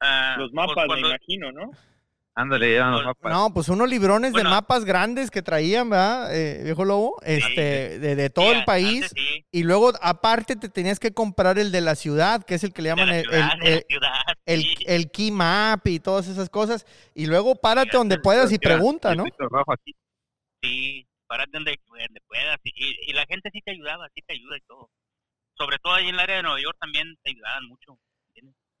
Ah, 0.00 0.36
los 0.38 0.50
pues, 0.52 0.68
mapas, 0.68 0.86
me 0.88 1.00
imagino, 1.00 1.52
¿no? 1.52 1.70
Ándale, 2.38 2.72
ya 2.72 2.86
los 2.86 3.04
mapas. 3.04 3.32
No, 3.32 3.52
pues 3.52 3.68
unos 3.68 3.88
librones 3.88 4.32
de 4.32 4.44
mapas 4.44 4.84
grandes 4.84 5.28
que 5.28 5.42
traían, 5.42 5.90
¿verdad, 5.90 6.32
eh, 6.32 6.62
viejo 6.62 6.84
lobo? 6.84 7.16
Este, 7.24 7.98
de, 7.98 8.14
de, 8.14 8.30
todo 8.30 8.52
el 8.52 8.64
país. 8.64 9.12
Y 9.50 9.64
luego, 9.64 9.90
aparte, 10.00 10.54
te 10.54 10.68
tenías 10.68 11.00
que 11.00 11.12
comprar 11.12 11.58
el 11.58 11.72
de 11.72 11.80
la 11.80 11.96
ciudad, 11.96 12.44
que 12.44 12.54
es 12.54 12.62
el 12.62 12.72
que 12.72 12.82
le 12.82 12.90
llaman 12.90 13.08
el, 13.08 13.26
el, 14.46 14.66
el, 14.86 15.10
key 15.10 15.32
map 15.32 15.84
y 15.88 15.98
todas 15.98 16.28
esas 16.28 16.48
cosas. 16.48 16.86
Y 17.12 17.26
luego 17.26 17.56
párate 17.56 17.96
donde 17.96 18.20
puedas 18.20 18.52
y 18.52 18.58
pregunta, 18.58 19.16
¿no? 19.16 19.24
Sí, 20.62 21.08
párate 21.26 21.50
donde, 21.54 21.76
puedas. 22.28 22.58
Y, 22.62 23.10
y, 23.10 23.12
la 23.14 23.26
gente 23.26 23.50
sí 23.52 23.60
te 23.62 23.72
ayudaba, 23.72 24.08
sí 24.14 24.22
te 24.24 24.34
ayuda 24.34 24.56
y 24.56 24.60
todo. 24.60 24.88
Sobre 25.56 25.78
todo 25.78 25.94
ahí 25.94 26.08
en 26.08 26.14
el 26.14 26.20
área 26.20 26.36
de 26.36 26.42
Nueva 26.44 26.60
York 26.60 26.76
también 26.78 27.16
te 27.24 27.30
ayudaban 27.30 27.66
mucho. 27.66 27.98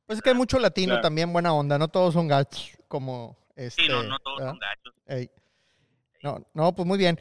Pues 0.08 0.20
es 0.20 0.22
que 0.22 0.30
hay 0.30 0.36
mucho 0.36 0.58
latino 0.58 1.02
también, 1.02 1.30
buena 1.34 1.52
onda, 1.52 1.76
no 1.76 1.88
todos 1.88 2.14
son 2.14 2.28
gachos, 2.28 2.78
como 2.88 3.36
este. 3.54 3.82
Sí, 3.82 3.88
no, 3.90 4.02
no 4.04 4.18
todos 4.20 4.38
son 4.38 4.58
gachos. 4.58 4.94
No, 6.22 6.46
no, 6.54 6.74
pues 6.74 6.88
muy 6.88 6.96
bien. 6.96 7.20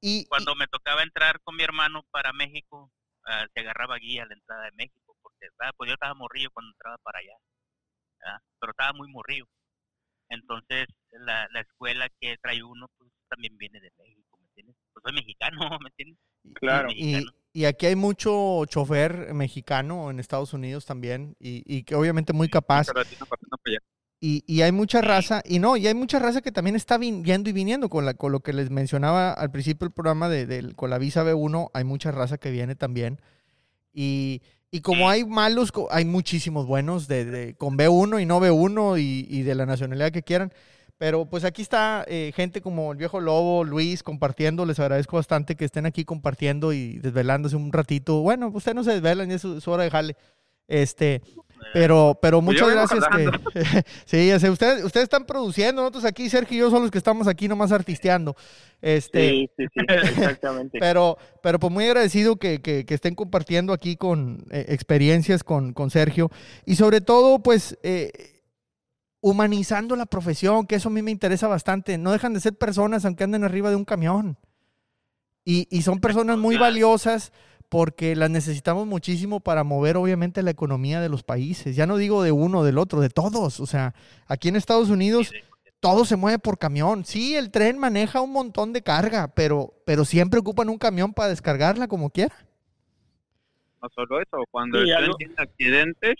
Y, 0.00 0.24
cuando 0.28 0.54
me 0.54 0.66
tocaba 0.66 1.02
entrar 1.02 1.42
con 1.42 1.56
mi 1.56 1.64
hermano 1.64 2.06
para 2.10 2.32
México, 2.32 2.90
uh, 3.26 3.46
se 3.52 3.60
agarraba 3.60 3.98
guía 3.98 4.22
a 4.22 4.26
la 4.26 4.32
entrada 4.32 4.64
de 4.64 4.72
México, 4.76 5.14
porque 5.20 5.46
pues 5.76 5.88
yo 5.88 5.92
estaba 5.92 6.14
morrillo 6.14 6.50
cuando 6.54 6.72
entraba 6.72 6.96
para 7.02 7.18
allá, 7.18 7.36
pero 8.58 8.70
estaba 8.70 8.94
muy 8.94 9.08
morrillo. 9.08 9.46
Entonces, 10.30 10.86
la, 11.10 11.48
la 11.50 11.60
escuela 11.60 12.08
que 12.18 12.38
trae 12.38 12.62
uno, 12.62 12.88
pues 12.96 13.12
también 13.28 13.58
viene 13.58 13.78
de 13.78 13.92
México, 13.98 14.38
¿me 14.38 14.46
entiendes? 14.46 14.76
Pues 14.94 15.02
soy 15.02 15.12
mexicano, 15.12 15.58
¿me 15.82 15.88
entiendes? 15.90 16.18
Claro. 16.54 16.88
Y, 16.92 17.26
y 17.52 17.64
aquí 17.64 17.86
hay 17.86 17.96
mucho 17.96 18.64
chofer 18.66 19.32
mexicano 19.34 20.10
en 20.10 20.20
Estados 20.20 20.52
Unidos 20.52 20.84
también, 20.84 21.36
y, 21.40 21.82
que 21.84 21.94
obviamente 21.94 22.32
muy 22.32 22.48
capaz. 22.48 22.88
Y, 24.20 24.42
y, 24.46 24.62
hay 24.62 24.72
mucha 24.72 25.00
raza, 25.00 25.42
y 25.44 25.60
no, 25.60 25.76
y 25.76 25.86
hay 25.86 25.94
mucha 25.94 26.18
raza 26.18 26.40
que 26.40 26.50
también 26.50 26.74
está 26.74 26.98
yendo 26.98 27.50
y 27.50 27.52
viniendo 27.52 27.88
con, 27.88 28.04
la, 28.04 28.14
con 28.14 28.32
lo 28.32 28.40
que 28.40 28.52
les 28.52 28.68
mencionaba 28.68 29.32
al 29.32 29.52
principio 29.52 29.86
del 29.86 29.92
programa 29.92 30.28
de, 30.28 30.72
con 30.74 30.90
la 30.90 30.98
visa 30.98 31.24
B1, 31.24 31.70
hay 31.72 31.84
mucha 31.84 32.10
raza 32.10 32.36
que 32.38 32.50
viene 32.50 32.74
también. 32.74 33.20
Y, 33.92 34.42
y 34.70 34.80
como 34.80 35.08
hay 35.08 35.24
malos, 35.24 35.72
hay 35.90 36.04
muchísimos 36.04 36.66
buenos 36.66 37.06
de, 37.06 37.24
de, 37.24 37.54
con 37.54 37.78
B1 37.78 38.20
y 38.20 38.26
no 38.26 38.40
B1 38.40 39.00
y, 39.00 39.26
y 39.30 39.42
de 39.42 39.54
la 39.54 39.66
nacionalidad 39.66 40.10
que 40.10 40.22
quieran. 40.22 40.52
Pero 40.98 41.26
pues 41.26 41.44
aquí 41.44 41.62
está 41.62 42.04
eh, 42.08 42.32
gente 42.34 42.60
como 42.60 42.90
el 42.90 42.98
viejo 42.98 43.20
Lobo, 43.20 43.62
Luis, 43.62 44.02
compartiendo. 44.02 44.66
Les 44.66 44.80
agradezco 44.80 45.16
bastante 45.16 45.54
que 45.54 45.64
estén 45.64 45.86
aquí 45.86 46.04
compartiendo 46.04 46.72
y 46.72 46.98
desvelándose 46.98 47.54
un 47.54 47.72
ratito. 47.72 48.20
Bueno, 48.20 48.48
ustedes 48.52 48.74
no 48.74 48.82
se 48.82 48.92
desvelan, 48.92 49.30
es 49.30 49.42
su, 49.42 49.70
hora 49.70 49.84
de 49.84 49.90
jale. 49.90 50.16
Este, 50.66 51.22
pero, 51.72 52.18
pero 52.20 52.42
pues 52.42 52.60
muchas 52.60 52.70
gracias. 52.72 53.04
Que, 53.14 53.84
sí, 54.06 54.26
ya 54.26 54.40
sé, 54.40 54.50
ustedes, 54.50 54.84
ustedes 54.84 55.04
están 55.04 55.24
produciendo, 55.24 55.82
nosotros 55.82 56.04
aquí, 56.04 56.28
Sergio 56.28 56.56
y 56.56 56.60
yo 56.60 56.66
somos 56.66 56.82
los 56.82 56.90
que 56.90 56.98
estamos 56.98 57.28
aquí 57.28 57.46
nomás 57.46 57.70
artisteando. 57.70 58.34
Este, 58.82 59.30
sí, 59.30 59.50
sí, 59.56 59.64
sí, 59.72 59.80
exactamente. 59.88 60.78
pero, 60.80 61.16
pero 61.42 61.60
pues 61.60 61.72
muy 61.72 61.84
agradecido 61.84 62.36
que, 62.36 62.60
que, 62.60 62.84
que 62.84 62.94
estén 62.94 63.14
compartiendo 63.14 63.72
aquí 63.72 63.96
con 63.96 64.44
eh, 64.50 64.66
experiencias 64.68 65.44
con, 65.44 65.72
con 65.72 65.90
Sergio. 65.90 66.28
Y 66.66 66.74
sobre 66.74 67.00
todo, 67.00 67.38
pues, 67.38 67.78
eh, 67.84 68.37
humanizando 69.28 69.94
la 69.94 70.06
profesión, 70.06 70.66
que 70.66 70.76
eso 70.76 70.88
a 70.88 70.92
mí 70.92 71.02
me 71.02 71.10
interesa 71.10 71.48
bastante. 71.48 71.98
No 71.98 72.12
dejan 72.12 72.32
de 72.32 72.40
ser 72.40 72.56
personas 72.56 73.04
aunque 73.04 73.24
anden 73.24 73.44
arriba 73.44 73.68
de 73.68 73.76
un 73.76 73.84
camión. 73.84 74.38
Y, 75.44 75.64
son 75.80 76.00
personas 76.00 76.36
muy 76.36 76.58
valiosas 76.58 77.32
porque 77.70 78.14
las 78.14 78.28
necesitamos 78.28 78.86
muchísimo 78.86 79.40
para 79.40 79.64
mover 79.64 79.96
obviamente 79.96 80.42
la 80.42 80.50
economía 80.50 81.00
de 81.00 81.08
los 81.08 81.22
países. 81.22 81.74
Ya 81.74 81.86
no 81.86 81.96
digo 81.96 82.22
de 82.22 82.32
uno, 82.32 82.64
del 82.64 82.76
otro, 82.76 83.00
de 83.00 83.08
todos. 83.08 83.60
O 83.60 83.66
sea, 83.66 83.94
aquí 84.26 84.48
en 84.48 84.56
Estados 84.56 84.90
Unidos 84.90 85.30
todo 85.80 86.04
se 86.04 86.16
mueve 86.16 86.38
por 86.38 86.58
camión. 86.58 87.06
Sí, 87.06 87.34
el 87.34 87.50
tren 87.50 87.78
maneja 87.78 88.20
un 88.20 88.32
montón 88.32 88.74
de 88.74 88.82
carga, 88.82 89.28
pero, 89.34 89.72
pero 89.86 90.04
siempre 90.04 90.40
ocupan 90.40 90.68
un 90.68 90.78
camión 90.78 91.14
para 91.14 91.30
descargarla 91.30 91.88
como 91.88 92.10
quiera. 92.10 92.34
No 93.80 93.88
solo 93.94 94.20
eso, 94.20 94.44
cuando 94.50 94.80
el 94.80 94.94
tren 94.94 95.12
tiene 95.16 95.34
accidentes, 95.38 96.16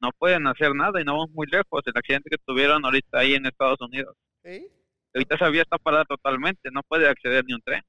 no 0.00 0.10
pueden 0.18 0.46
hacer 0.46 0.74
nada 0.74 1.00
y 1.00 1.04
no 1.04 1.12
vamos 1.12 1.30
muy 1.30 1.46
lejos. 1.46 1.82
El 1.86 1.96
accidente 1.96 2.30
que 2.30 2.38
tuvieron 2.44 2.84
ahorita 2.84 3.18
ahí 3.18 3.34
en 3.34 3.46
Estados 3.46 3.80
Unidos. 3.80 4.16
¿Sí? 4.44 4.66
Ahorita 5.14 5.36
esa 5.36 5.48
vía 5.48 5.62
está 5.62 5.78
parada 5.78 6.04
totalmente, 6.04 6.70
no 6.70 6.82
puede 6.82 7.08
acceder 7.08 7.44
ni 7.44 7.54
un 7.54 7.62
tren. 7.62 7.82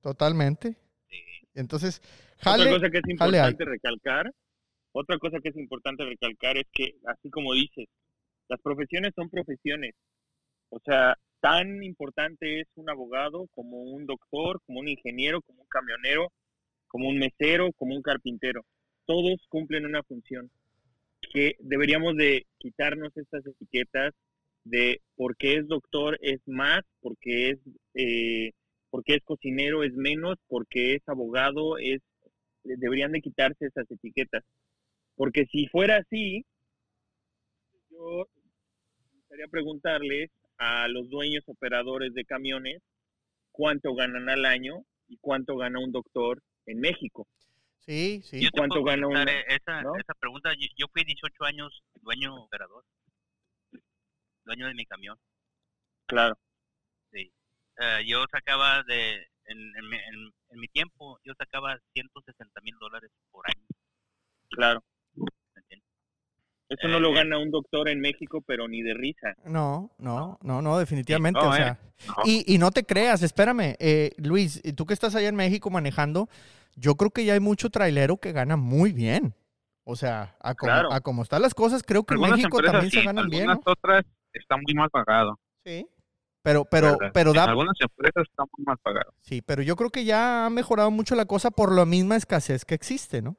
Totalmente. 0.00 0.76
Sí. 1.08 1.22
Entonces, 1.54 2.00
otra 2.40 2.70
cosa 2.70 2.90
que 2.90 2.98
es 2.98 3.08
importante 3.08 3.64
recalcar, 3.64 4.32
otra 4.92 5.18
cosa 5.18 5.38
que 5.40 5.50
es 5.50 5.56
importante 5.56 6.04
recalcar 6.04 6.56
es 6.56 6.64
que, 6.72 6.94
así 7.06 7.30
como 7.30 7.54
dices, 7.54 7.86
las 8.48 8.60
profesiones 8.60 9.12
son 9.14 9.30
profesiones. 9.30 9.94
O 10.70 10.80
sea, 10.84 11.16
tan 11.40 11.82
importante 11.82 12.60
es 12.60 12.66
un 12.76 12.88
abogado 12.88 13.46
como 13.54 13.82
un 13.82 14.06
doctor, 14.06 14.60
como 14.66 14.80
un 14.80 14.88
ingeniero, 14.88 15.42
como 15.42 15.62
un 15.62 15.68
camionero, 15.68 16.32
como 16.88 17.08
un 17.08 17.18
mesero, 17.18 17.70
como 17.76 17.94
un 17.94 18.02
carpintero. 18.02 18.62
Todos 19.06 19.40
cumplen 19.48 19.86
una 19.86 20.02
función 20.02 20.50
que 21.32 21.56
deberíamos 21.60 22.16
de 22.16 22.46
quitarnos 22.58 23.16
estas 23.16 23.46
etiquetas 23.46 24.12
de 24.64 25.00
por 25.16 25.36
qué 25.36 25.56
es 25.56 25.66
doctor 25.66 26.18
es 26.20 26.40
más, 26.46 26.82
porque 27.00 27.50
es, 27.50 27.58
eh, 27.94 28.52
porque 28.90 29.14
es 29.14 29.24
cocinero 29.24 29.82
es 29.82 29.94
menos, 29.94 30.36
porque 30.46 30.94
es 30.94 31.02
abogado 31.08 31.78
es, 31.78 32.00
deberían 32.62 33.12
de 33.12 33.22
quitarse 33.22 33.66
esas 33.66 33.90
etiquetas. 33.90 34.44
Porque 35.16 35.46
si 35.46 35.66
fuera 35.68 35.96
así, 35.96 36.44
yo 37.90 38.26
gustaría 39.14 39.48
preguntarles 39.48 40.30
a 40.58 40.86
los 40.88 41.08
dueños 41.08 41.42
operadores 41.46 42.12
de 42.12 42.24
camiones 42.24 42.82
cuánto 43.50 43.94
ganan 43.94 44.28
al 44.28 44.44
año 44.44 44.84
y 45.08 45.16
cuánto 45.16 45.56
gana 45.56 45.80
un 45.80 45.92
doctor 45.92 46.42
en 46.66 46.80
México. 46.80 47.26
Sí, 47.84 48.22
sí. 48.22 48.40
Yo 48.40 48.48
¿Cuánto 48.52 48.82
gana 48.84 49.02
contestar 49.06 49.28
uno? 49.34 49.40
e- 49.48 49.54
esa, 49.56 49.82
¿No? 49.82 49.96
esa 49.96 50.14
pregunta. 50.14 50.52
Yo, 50.54 50.66
yo 50.76 50.86
fui 50.92 51.04
18 51.04 51.44
años 51.44 51.82
dueño 52.00 52.34
operador. 52.36 52.84
Dueño 54.44 54.66
de 54.66 54.74
mi 54.74 54.86
camión. 54.86 55.18
Claro. 56.06 56.38
Eh, 57.12 58.04
yo 58.06 58.24
sacaba 58.30 58.82
de, 58.82 59.14
en, 59.46 59.58
en, 59.76 59.88
mi- 59.88 59.96
en- 59.96 60.32
en 60.50 60.60
mi 60.60 60.68
tiempo, 60.68 61.18
yo 61.24 61.32
sacaba 61.38 61.78
160 61.94 62.60
mil 62.60 62.76
dólares 62.78 63.10
por 63.30 63.44
año. 63.48 63.66
Claro. 64.50 64.84
Eso 66.78 66.88
no 66.88 66.98
lo 67.00 67.12
gana 67.12 67.38
un 67.38 67.50
doctor 67.50 67.88
en 67.88 68.00
México, 68.00 68.42
pero 68.46 68.66
ni 68.68 68.82
de 68.82 68.94
risa. 68.94 69.34
No, 69.44 69.90
no, 69.98 70.38
no, 70.42 70.62
no, 70.62 70.78
definitivamente. 70.78 71.40
no, 71.40 71.50
o 71.50 71.54
eh, 71.54 71.56
sea, 71.58 71.78
no. 72.06 72.14
y, 72.24 72.44
y 72.54 72.58
no 72.58 72.70
te 72.70 72.84
creas, 72.84 73.22
espérame, 73.22 73.76
eh, 73.78 74.12
Luis, 74.16 74.60
tú 74.76 74.86
que 74.86 74.94
estás 74.94 75.14
allá 75.14 75.28
en 75.28 75.36
México 75.36 75.70
manejando, 75.70 76.28
yo 76.74 76.94
creo 76.96 77.10
que 77.10 77.24
ya 77.24 77.34
hay 77.34 77.40
mucho 77.40 77.68
trailero 77.70 78.16
que 78.16 78.32
gana 78.32 78.56
muy 78.56 78.92
bien. 78.92 79.34
O 79.84 79.96
sea, 79.96 80.36
a 80.40 80.54
como, 80.54 80.72
Claro. 80.72 80.92
a 80.92 81.00
como 81.00 81.22
están 81.22 81.42
las 81.42 81.54
cosas, 81.54 81.82
creo 81.82 82.04
que 82.04 82.14
en 82.14 82.20
México 82.20 82.62
también 82.62 82.90
se 82.90 83.02
ganan 83.02 83.28
bien. 83.28 83.50
algunas 83.50 83.66
¿no? 83.66 83.72
otras 83.72 84.04
está 84.32 84.56
muy 84.56 84.72
mal 84.74 84.88
pagado. 84.90 85.38
Sí. 85.64 85.86
Pero, 86.44 86.64
pero, 86.64 86.96
pero 87.12 87.30
En 87.30 87.36
da, 87.36 87.44
algunas 87.44 87.76
empresas 87.80 88.24
está 88.28 88.44
muy 88.56 88.64
mal 88.64 88.76
pagado. 88.78 89.12
sí, 89.20 89.42
pero 89.42 89.62
yo 89.62 89.76
creo 89.76 89.90
que 89.90 90.04
ya 90.04 90.46
ha 90.46 90.50
mejorado 90.50 90.90
mucho 90.90 91.14
la 91.14 91.24
cosa 91.26 91.50
por 91.52 91.72
la 91.72 91.84
misma 91.84 92.16
escasez 92.16 92.64
que 92.64 92.74
existe, 92.74 93.22
¿no? 93.22 93.36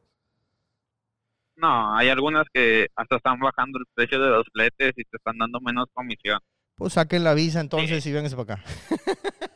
No, 1.55 1.95
hay 1.95 2.09
algunas 2.09 2.45
que 2.53 2.87
hasta 2.95 3.17
están 3.17 3.39
bajando 3.39 3.79
el 3.79 3.85
precio 3.93 4.19
de 4.19 4.29
los 4.29 4.45
fletes 4.51 4.93
y 4.97 5.03
te 5.03 5.17
están 5.17 5.37
dando 5.37 5.59
menos 5.61 5.87
comisión. 5.93 6.39
Pues 6.75 6.93
saquen 6.93 7.23
la 7.23 7.33
visa 7.33 7.59
entonces 7.61 8.05
y 8.05 8.11
vénganse 8.11 8.35
para 8.35 8.55
acá. 8.55 8.63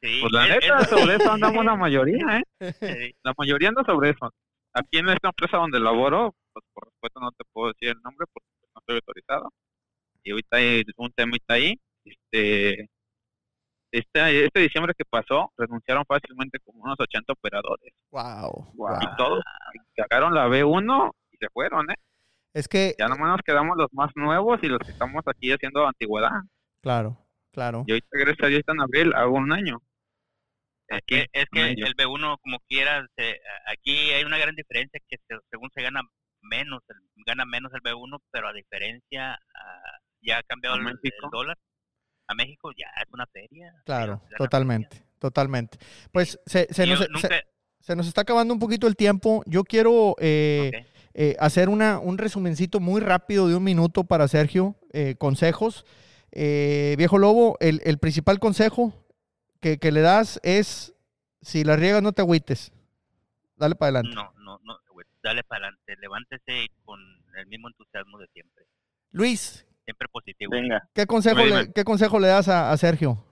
Sí, 0.00 0.18
Pues 0.20 0.32
la 0.32 0.46
neta, 0.46 0.78
es- 0.78 0.88
sobre 0.90 1.16
eso 1.16 1.32
andamos 1.32 1.64
la 1.64 1.74
mayoría, 1.74 2.38
¿eh? 2.38 2.44
sí, 3.10 3.14
La 3.24 3.34
mayoría 3.36 3.70
anda 3.70 3.82
sobre 3.84 4.10
eso. 4.10 4.32
Aquí 4.72 4.98
en 4.98 5.08
esta 5.08 5.26
empresa 5.30 5.56
donde 5.56 5.80
laboro, 5.80 6.36
pues 6.52 6.64
por 6.72 6.84
respeto 6.86 7.18
no 7.18 7.32
te 7.32 7.42
puedo 7.52 7.72
decir 7.72 7.88
el 7.88 8.02
nombre 8.02 8.24
porque 8.32 8.46
pues, 8.60 8.70
no 8.76 8.78
estoy 8.80 8.94
autorizado. 8.94 9.52
Y 10.22 10.30
ahorita 10.30 10.56
hay 10.56 10.84
un 10.98 11.10
temita 11.10 11.54
ahí. 11.54 11.80
Este, 12.04 12.88
este, 13.90 14.44
este 14.44 14.60
diciembre 14.60 14.94
que 14.96 15.04
pasó, 15.04 15.52
renunciaron 15.56 16.04
fácilmente 16.06 16.60
como 16.60 16.84
unos 16.84 17.00
80 17.00 17.32
operadores. 17.32 17.92
Wow. 18.12 18.72
Y 19.00 19.16
todos 19.16 19.42
sacaron 19.96 20.32
la 20.32 20.46
B1 20.46 21.10
y 21.40 21.44
se 21.44 21.50
fueron, 21.50 21.90
¿eh? 21.90 21.94
Es 22.54 22.66
que, 22.68 22.94
Ya 22.98 23.08
nomás 23.08 23.28
nos 23.30 23.40
quedamos 23.44 23.76
los 23.76 23.92
más 23.92 24.10
nuevos 24.16 24.58
y 24.62 24.66
los 24.68 24.78
que 24.80 24.90
estamos 24.92 25.22
aquí 25.26 25.52
haciendo 25.52 25.86
antigüedad. 25.86 26.30
claro, 26.82 27.18
claro. 27.52 27.84
Y 27.86 27.92
ahorita, 27.92 28.08
gracias 28.12 28.44
a 28.44 28.48
Dios, 28.48 28.60
está 28.60 28.72
en 28.72 28.80
abril, 28.80 29.12
hago 29.14 29.34
un 29.36 29.52
año. 29.52 29.80
Aquí, 30.90 31.16
es, 31.16 31.26
es 31.32 31.46
que 31.52 31.60
un 31.60 31.66
año. 31.66 31.86
el 31.86 31.94
B1, 31.94 32.38
como 32.40 32.58
quiera, 32.68 33.06
se- 33.16 33.40
aquí 33.66 34.10
hay 34.12 34.24
una 34.24 34.38
gran 34.38 34.54
diferencia 34.54 34.98
que 35.08 35.16
se- 35.28 35.38
según 35.50 35.70
se 35.74 35.82
gana 35.82 36.00
menos, 36.40 36.80
el- 36.88 37.24
gana 37.26 37.44
menos 37.44 37.70
el 37.74 37.82
B1, 37.82 38.18
pero 38.30 38.48
a 38.48 38.52
diferencia, 38.54 39.34
ah, 39.54 39.98
ya 40.22 40.38
ha 40.38 40.42
cambiado 40.44 40.76
¿A 40.76 40.78
el, 40.78 40.86
el 40.88 40.94
México? 41.02 41.28
dólar. 41.30 41.58
A 42.26 42.34
México 42.34 42.70
ya 42.76 42.86
es 43.02 43.12
una 43.12 43.26
feria. 43.26 43.72
Claro, 43.84 44.22
totalmente, 44.36 45.02
totalmente. 45.18 45.78
Pues 46.12 46.38
se, 46.46 46.66
se 46.72 46.86
nos, 46.86 46.98
Yo 47.00 47.04
se- 47.06 47.10
nunca- 47.12 47.42
se 47.80 47.96
nos 47.96 48.06
está 48.06 48.22
acabando 48.22 48.52
un 48.54 48.60
poquito 48.60 48.86
el 48.86 48.96
tiempo. 48.96 49.42
Yo 49.46 49.64
quiero 49.64 50.14
eh. 50.18 50.86
Eh, 51.14 51.36
hacer 51.38 51.68
una, 51.68 51.98
un 51.98 52.18
resumencito 52.18 52.80
muy 52.80 53.00
rápido 53.00 53.48
de 53.48 53.56
un 53.56 53.64
minuto 53.64 54.04
para 54.04 54.28
Sergio. 54.28 54.76
eh, 54.92 55.16
consejos. 55.18 55.84
Eh, 56.32 56.94
viejo 56.98 57.18
Lobo, 57.18 57.56
el, 57.60 57.80
el 57.84 57.98
principal 57.98 58.38
consejo 58.38 58.92
que, 59.60 59.78
que 59.78 59.92
le 59.92 60.00
das 60.00 60.40
es, 60.42 60.94
si 61.40 61.64
la 61.64 61.76
riegas 61.76 62.02
no 62.02 62.12
te 62.12 62.22
agüites. 62.22 62.72
Dale 63.56 63.74
para 63.74 63.98
adelante. 64.00 64.14
No, 64.14 64.32
no, 64.44 64.60
no, 64.64 64.78
dale 65.22 65.42
para 65.44 65.66
adelante, 65.66 65.96
levántese 66.00 66.68
con 66.84 67.00
el 67.36 67.46
mismo 67.46 67.68
entusiasmo 67.68 68.18
de 68.18 68.26
siempre, 68.32 68.64
Luis, 69.10 69.66
siempre 69.84 70.08
positivo. 70.10 70.50
Venga. 70.52 70.88
¿qué 70.94 71.06
consejo, 71.06 71.44
le, 71.44 71.72
¿qué 71.72 71.84
consejo 71.84 72.18
le 72.20 72.28
das 72.28 72.48
a, 72.48 72.70
a 72.70 72.76
Sergio? 72.76 73.24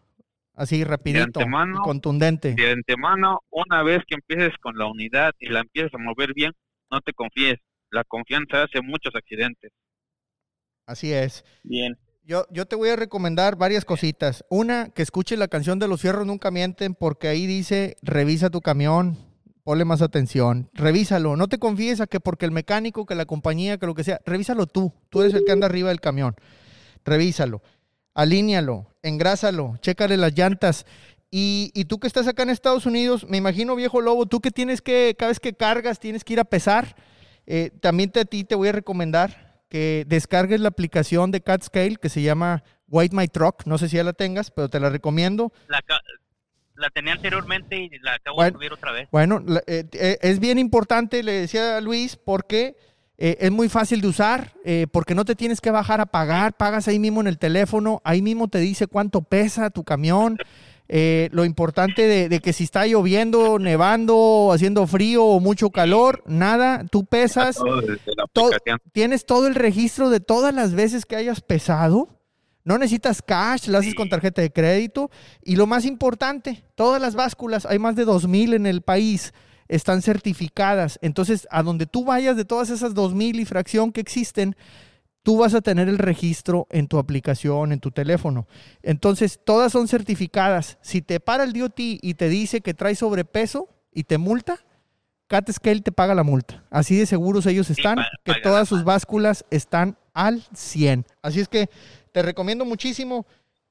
Así 0.55 0.85
rapidito, 0.85 1.25
antemano, 1.41 1.81
y 1.81 1.85
contundente. 1.85 2.55
de 2.55 2.71
antemano, 2.73 3.41
una 3.51 3.83
vez 3.83 4.03
que 4.09 4.15
empieces 4.15 4.57
con 4.61 4.77
la 4.79 4.87
unidad 4.87 5.33
y 5.39 5.49
la 5.49 5.61
empieces 5.61 5.93
a 5.95 5.99
mover 5.99 6.33
bien, 6.35 6.53
no 6.91 7.01
te 7.01 7.13
confíes. 7.13 7.59
La 7.91 8.05
confianza 8.05 8.65
hace 8.65 8.81
muchos 8.81 9.15
accidentes. 9.15 9.73
Así 10.87 11.13
es. 11.13 11.45
Bien. 11.63 11.97
Yo, 12.23 12.45
yo 12.51 12.67
te 12.67 12.75
voy 12.75 12.89
a 12.89 12.97
recomendar 12.97 13.57
varias 13.57 13.85
cositas. 13.85 14.45
Una, 14.51 14.91
que 14.91 15.03
escuches 15.03 15.39
la 15.39 15.49
canción 15.49 15.79
de 15.79 15.87
Los 15.87 16.01
Fierros 16.01 16.27
Nunca 16.27 16.51
Mienten, 16.51 16.95
porque 16.95 17.29
ahí 17.29 17.47
dice, 17.47 17.97
revisa 18.03 18.51
tu 18.51 18.61
camión, 18.61 19.17
ponle 19.63 19.85
más 19.85 20.03
atención, 20.03 20.69
revísalo. 20.75 21.37
No 21.37 21.49
te 21.49 21.59
confíes 21.59 22.01
a 22.01 22.07
que 22.07 22.19
porque 22.19 22.45
el 22.45 22.51
mecánico, 22.51 23.07
que 23.07 23.15
la 23.15 23.27
compañía, 23.27 23.79
que 23.79 23.87
lo 23.87 23.95
que 23.95 24.05
sea, 24.05 24.21
revísalo 24.25 24.67
tú. 24.67 24.93
Tú 25.09 25.23
eres 25.23 25.35
el 25.35 25.45
que 25.45 25.53
anda 25.53 25.67
arriba 25.67 25.89
del 25.89 26.01
camión. 26.01 26.35
Revísalo, 27.05 27.63
alíñalo, 28.15 28.93
engrásalo, 29.03 29.77
chécale 29.81 30.17
las 30.17 30.37
llantas. 30.37 30.87
Y, 31.39 31.71
y 31.75 31.85
tú 31.85 31.99
que 32.01 32.07
estás 32.07 32.27
acá 32.29 32.45
en 32.45 32.49
Estados 32.49 32.87
Unidos, 32.87 33.27
me 33.29 33.37
imagino, 33.37 33.77
viejo 33.77 34.01
lobo, 34.01 34.25
tú 34.25 34.41
que 34.41 34.51
tienes 34.51 34.81
que, 34.81 35.15
cada 35.19 35.29
vez 35.29 35.39
que 35.39 35.53
cargas, 35.53 36.01
tienes 36.01 36.25
que 36.25 36.33
ir 36.33 36.41
a 36.41 36.45
pesar. 36.45 36.97
eh, 37.47 37.73
también 37.83 38.11
te, 38.11 38.21
a 38.21 38.25
ti 38.25 38.43
te 38.45 38.55
voy 38.55 38.69
a 38.69 38.73
recomendar 38.73 39.61
que 39.69 40.05
descargues 40.09 40.61
la 40.61 40.69
aplicación 40.69 41.31
de 41.33 41.43
CatScale 41.43 41.97
que 41.97 42.09
se 42.09 42.23
llama 42.23 42.65
White 42.89 43.15
My 43.15 43.29
Truck. 43.29 43.67
No 43.67 43.77
sé 43.77 43.91
si 43.91 43.97
ya 43.97 44.03
la 44.05 44.15
tengas, 44.15 44.51
pero 44.51 44.71
te 44.71 44.81
la 44.81 44.89
recomiendo. 44.89 45.53
La, 45.69 46.89
tenía 46.89 47.13
anteriormente 47.13 47.77
y 47.77 47.91
la 47.99 48.15
acabo 48.15 48.37
Bueno. 48.37 48.53
de 48.53 48.57
subir 48.65 48.73
otra 48.73 48.93
vez. 48.93 49.07
Bueno, 49.13 49.45
eh, 49.67 49.85
eh, 49.93 50.19
es 50.23 50.41
bien 50.41 50.59
importante, 50.59 51.23
le 51.23 51.33
decía 51.33 51.77
a 51.77 51.81
Luis, 51.83 52.17
porque 52.17 52.77
eh, 53.19 53.37
es 53.41 53.51
muy 53.51 53.69
fácil 53.69 54.01
de 54.01 54.09
usar, 54.09 54.53
eh, 54.65 54.87
porque 54.91 55.15
no 55.15 55.27
te 55.27 55.35
tienes 55.35 55.61
que 55.61 55.71
bajar 55.71 56.01
a 56.01 56.07
pagar, 56.07 56.55
pagas 56.55 56.89
ahí 56.89 56.99
mismo 56.99 57.21
en 57.21 57.27
el 57.27 57.39
teléfono, 57.39 58.01
ahí 58.05 58.23
mismo 58.23 58.49
te 58.49 58.59
dice 58.59 58.87
cuánto 58.87 59.21
pesa 59.21 59.69
tu 59.69 59.85
camión. 59.85 60.39
Eh, 60.89 61.29
lo 61.33 61.45
importante 61.45 62.07
de, 62.07 62.29
de 62.29 62.41
que 62.41 62.53
si 62.53 62.65
está 62.65 62.87
lloviendo, 62.87 63.59
nevando, 63.59 64.51
haciendo 64.53 64.87
frío 64.87 65.25
o 65.25 65.41
mucho 65.41 65.71
calor, 65.71 66.23
nada, 66.27 66.85
tú 66.91 67.05
pesas, 67.05 67.57
Todo 67.57 67.81
todo- 68.33 68.51
tienes 68.93 69.27
todo 69.27 69.47
el 69.47 69.55
registro 69.55 70.11
de 70.11 70.21
todas 70.21 70.55
las 70.55 70.75
veces 70.75 71.05
que 71.07 71.17
hayas 71.17 71.41
pesado. 71.41 72.09
No 72.65 72.79
necesitas 72.79 73.23
cash, 73.23 73.69
lo 73.69 73.79
haces 73.79 73.95
con 73.95 74.09
tarjeta 74.09 74.43
de 74.43 74.51
crédito. 74.51 75.11
Y 75.45 75.55
lo 75.55 75.67
más 75.69 75.85
importante, 75.85 76.65
todas 76.75 77.01
las 77.01 77.15
básculas, 77.15 77.65
hay 77.65 77.79
más 77.79 77.95
de 77.95 78.05
2.000 78.05 78.55
en 78.55 78.67
el 78.67 78.83
país, 78.83 79.33
están 79.69 80.03
certificadas. 80.03 80.99
Entonces, 81.03 81.47
a 81.53 81.63
donde 81.63 81.87
tú 81.87 82.05
vayas 82.05 82.37
de 82.37 82.45
todas 82.45 82.71
esas 82.71 82.93
2.000 82.95 83.39
y 83.41 83.45
fracción 83.45 83.93
que 83.93 84.01
existen, 84.01 84.57
tú 85.27 85.39
vas 85.39 85.55
a 85.55 85.61
tener 85.61 85.89
el 85.89 85.99
registro 85.99 86.69
en 86.71 86.87
tu 86.87 86.99
aplicación, 86.99 87.73
en 87.73 87.81
tu 87.81 87.91
teléfono. 87.91 88.47
Entonces, 88.85 89.41
todas 89.45 89.73
son 89.73 89.89
certificadas. 89.89 90.79
Si 90.83 91.03
te 91.03 91.19
para 91.19 91.43
el 91.43 91.53
DOT 91.53 91.75
y 91.77 92.15
te 92.15 92.29
dice 92.29 92.61
que 92.61 92.75
trae 92.75 92.95
sobrepeso 92.95 93.69
y 93.93 94.05
te 94.05 94.19
multa, 94.19 94.65
CatScale 95.27 95.81
te 95.81 95.91
paga 95.91 96.15
la 96.15 96.23
multa. 96.23 96.63
Así 96.71 96.97
de 96.97 97.07
seguros 97.07 97.45
ellos 97.47 97.71
están, 97.71 97.99
que 98.23 98.35
todas 98.41 98.69
sus 98.69 98.85
básculas 98.85 99.45
están 99.51 99.99
al 100.15 100.45
100. 100.55 101.05
Así 101.23 101.41
es 101.41 101.49
que 101.49 101.71
te 102.13 102.23
recomiendo 102.23 102.65
muchísimo 102.65 103.27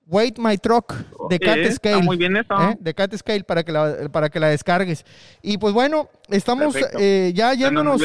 Wait 0.08 0.38
My 0.38 0.58
Truck 0.58 0.94
de 1.30 1.36
Sí, 1.38 1.40
CatScale. 1.40 1.96
está 1.96 2.00
muy 2.00 2.18
bien 2.18 2.38
eso. 2.38 2.54
¿eh? 2.62 2.78
De 2.80 2.94
CatScale 2.94 3.44
para 3.44 3.64
que, 3.64 3.72
la, 3.72 4.10
para 4.12 4.30
que 4.30 4.40
la 4.40 4.50
descargues. 4.50 5.04
Y 5.42 5.58
pues 5.58 5.74
bueno, 5.74 6.10
estamos 6.30 6.76
eh, 7.00 7.32
ya 7.36 7.54
yéndonos. 7.54 8.02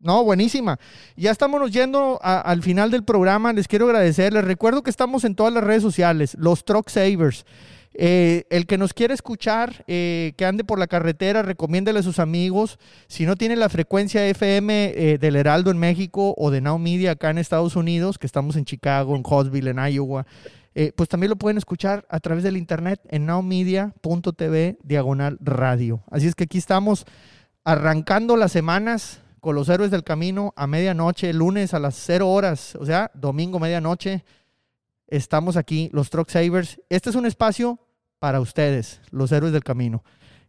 No, 0.00 0.24
buenísima. 0.24 0.78
Ya 1.16 1.30
estamos 1.30 1.70
yendo 1.70 2.18
a- 2.22 2.40
al 2.40 2.62
final 2.62 2.90
del 2.90 3.04
programa. 3.04 3.52
Les 3.52 3.68
quiero 3.68 3.86
agradecer. 3.86 4.32
Les 4.32 4.44
recuerdo 4.44 4.82
que 4.82 4.90
estamos 4.90 5.24
en 5.24 5.34
todas 5.34 5.52
las 5.52 5.62
redes 5.64 5.82
sociales, 5.82 6.36
los 6.38 6.64
Truck 6.64 6.88
Savers. 6.88 7.44
Eh, 7.96 8.44
el 8.50 8.66
que 8.66 8.76
nos 8.76 8.92
quiera 8.92 9.14
escuchar, 9.14 9.84
eh, 9.86 10.32
que 10.36 10.44
ande 10.44 10.64
por 10.64 10.80
la 10.80 10.88
carretera, 10.88 11.42
recomiéndale 11.42 12.00
a 12.00 12.02
sus 12.02 12.18
amigos. 12.18 12.80
Si 13.06 13.24
no 13.24 13.36
tiene 13.36 13.54
la 13.54 13.68
frecuencia 13.68 14.26
FM 14.26 14.92
eh, 14.96 15.18
del 15.18 15.36
Heraldo 15.36 15.70
en 15.70 15.78
México 15.78 16.34
o 16.36 16.50
de 16.50 16.60
Now 16.60 16.80
Media 16.80 17.12
acá 17.12 17.30
en 17.30 17.38
Estados 17.38 17.76
Unidos, 17.76 18.18
que 18.18 18.26
estamos 18.26 18.56
en 18.56 18.64
Chicago, 18.64 19.14
en 19.14 19.22
Huntsville, 19.24 19.70
en 19.70 19.78
Iowa, 19.78 20.26
eh, 20.74 20.92
pues 20.96 21.08
también 21.08 21.30
lo 21.30 21.36
pueden 21.36 21.58
escuchar 21.58 22.04
a 22.08 22.18
través 22.20 22.42
del 22.42 22.56
internet 22.56 23.00
en 23.08 23.26
nowmedia.tv 23.26 24.78
diagonal 24.82 25.38
radio. 25.40 26.02
Así 26.10 26.26
es 26.26 26.34
que 26.34 26.44
aquí 26.44 26.58
estamos 26.58 27.06
arrancando 27.62 28.36
las 28.36 28.52
semanas 28.52 29.20
con 29.40 29.54
los 29.54 29.68
héroes 29.68 29.90
del 29.90 30.04
camino 30.04 30.52
a 30.56 30.66
medianoche, 30.66 31.32
lunes 31.32 31.74
a 31.74 31.78
las 31.78 31.94
0 31.96 32.28
horas, 32.28 32.76
o 32.76 32.86
sea, 32.86 33.10
domingo 33.14 33.60
medianoche. 33.60 34.24
Estamos 35.06 35.56
aquí, 35.56 35.90
los 35.92 36.10
Truck 36.10 36.30
Savers. 36.30 36.80
Este 36.88 37.10
es 37.10 37.16
un 37.16 37.26
espacio 37.26 37.78
para 38.18 38.40
ustedes, 38.40 39.00
los 39.10 39.30
héroes 39.32 39.52
del 39.52 39.62
camino. 39.62 40.02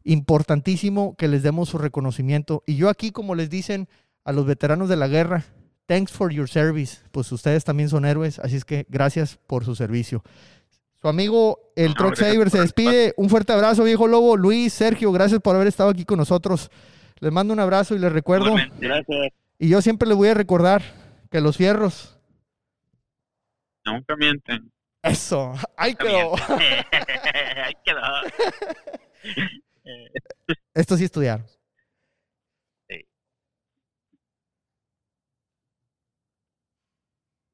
Importantísimo 0.03 1.15
que 1.17 1.27
les 1.27 1.43
demos 1.43 1.69
su 1.69 1.77
reconocimiento. 1.77 2.63
Y 2.65 2.77
yo 2.77 2.89
aquí, 2.89 3.11
como 3.11 3.35
les 3.35 3.49
dicen 3.49 3.89
a 4.23 4.31
los 4.31 4.45
veteranos 4.45 4.89
de 4.89 4.95
la 4.95 5.07
guerra, 5.07 5.43
thanks 5.87 6.11
for 6.11 6.31
your 6.31 6.47
service. 6.47 6.99
Pues 7.11 7.31
ustedes 7.31 7.63
también 7.63 7.89
son 7.89 8.05
héroes, 8.05 8.39
así 8.39 8.55
es 8.55 8.65
que 8.65 8.85
gracias 8.89 9.37
por 9.47 9.65
su 9.65 9.75
servicio. 9.75 10.23
Su 11.01 11.07
amigo, 11.07 11.71
el 11.75 11.93
Truck 11.93 12.15
Saber, 12.15 12.49
se 12.49 12.59
despide. 12.59 13.13
Un 13.17 13.29
fuerte 13.29 13.53
abrazo, 13.53 13.83
viejo 13.83 14.07
lobo. 14.07 14.37
Luis, 14.37 14.73
Sergio, 14.73 15.11
gracias 15.11 15.39
por 15.39 15.55
haber 15.55 15.67
estado 15.67 15.89
aquí 15.91 16.03
con 16.05 16.17
nosotros. 16.17 16.71
Les 17.19 17.31
mando 17.31 17.53
un 17.53 17.59
abrazo 17.59 17.95
y 17.95 17.99
les 17.99 18.11
recuerdo. 18.11 18.55
Gracias. 18.79 19.33
Y 19.59 19.69
yo 19.69 19.81
siempre 19.81 20.07
les 20.07 20.17
voy 20.17 20.29
a 20.29 20.33
recordar 20.33 20.81
que 21.29 21.41
los 21.41 21.57
fierros. 21.57 22.17
Nunca 23.85 24.15
mienten. 24.15 24.71
Eso. 25.03 25.53
Ahí 25.77 25.93
quedó. 25.93 26.35
Ahí 27.63 27.73
quedó. 27.83 28.01
Esto 30.73 30.97
sí 30.97 31.03
estudiaron. 31.03 31.45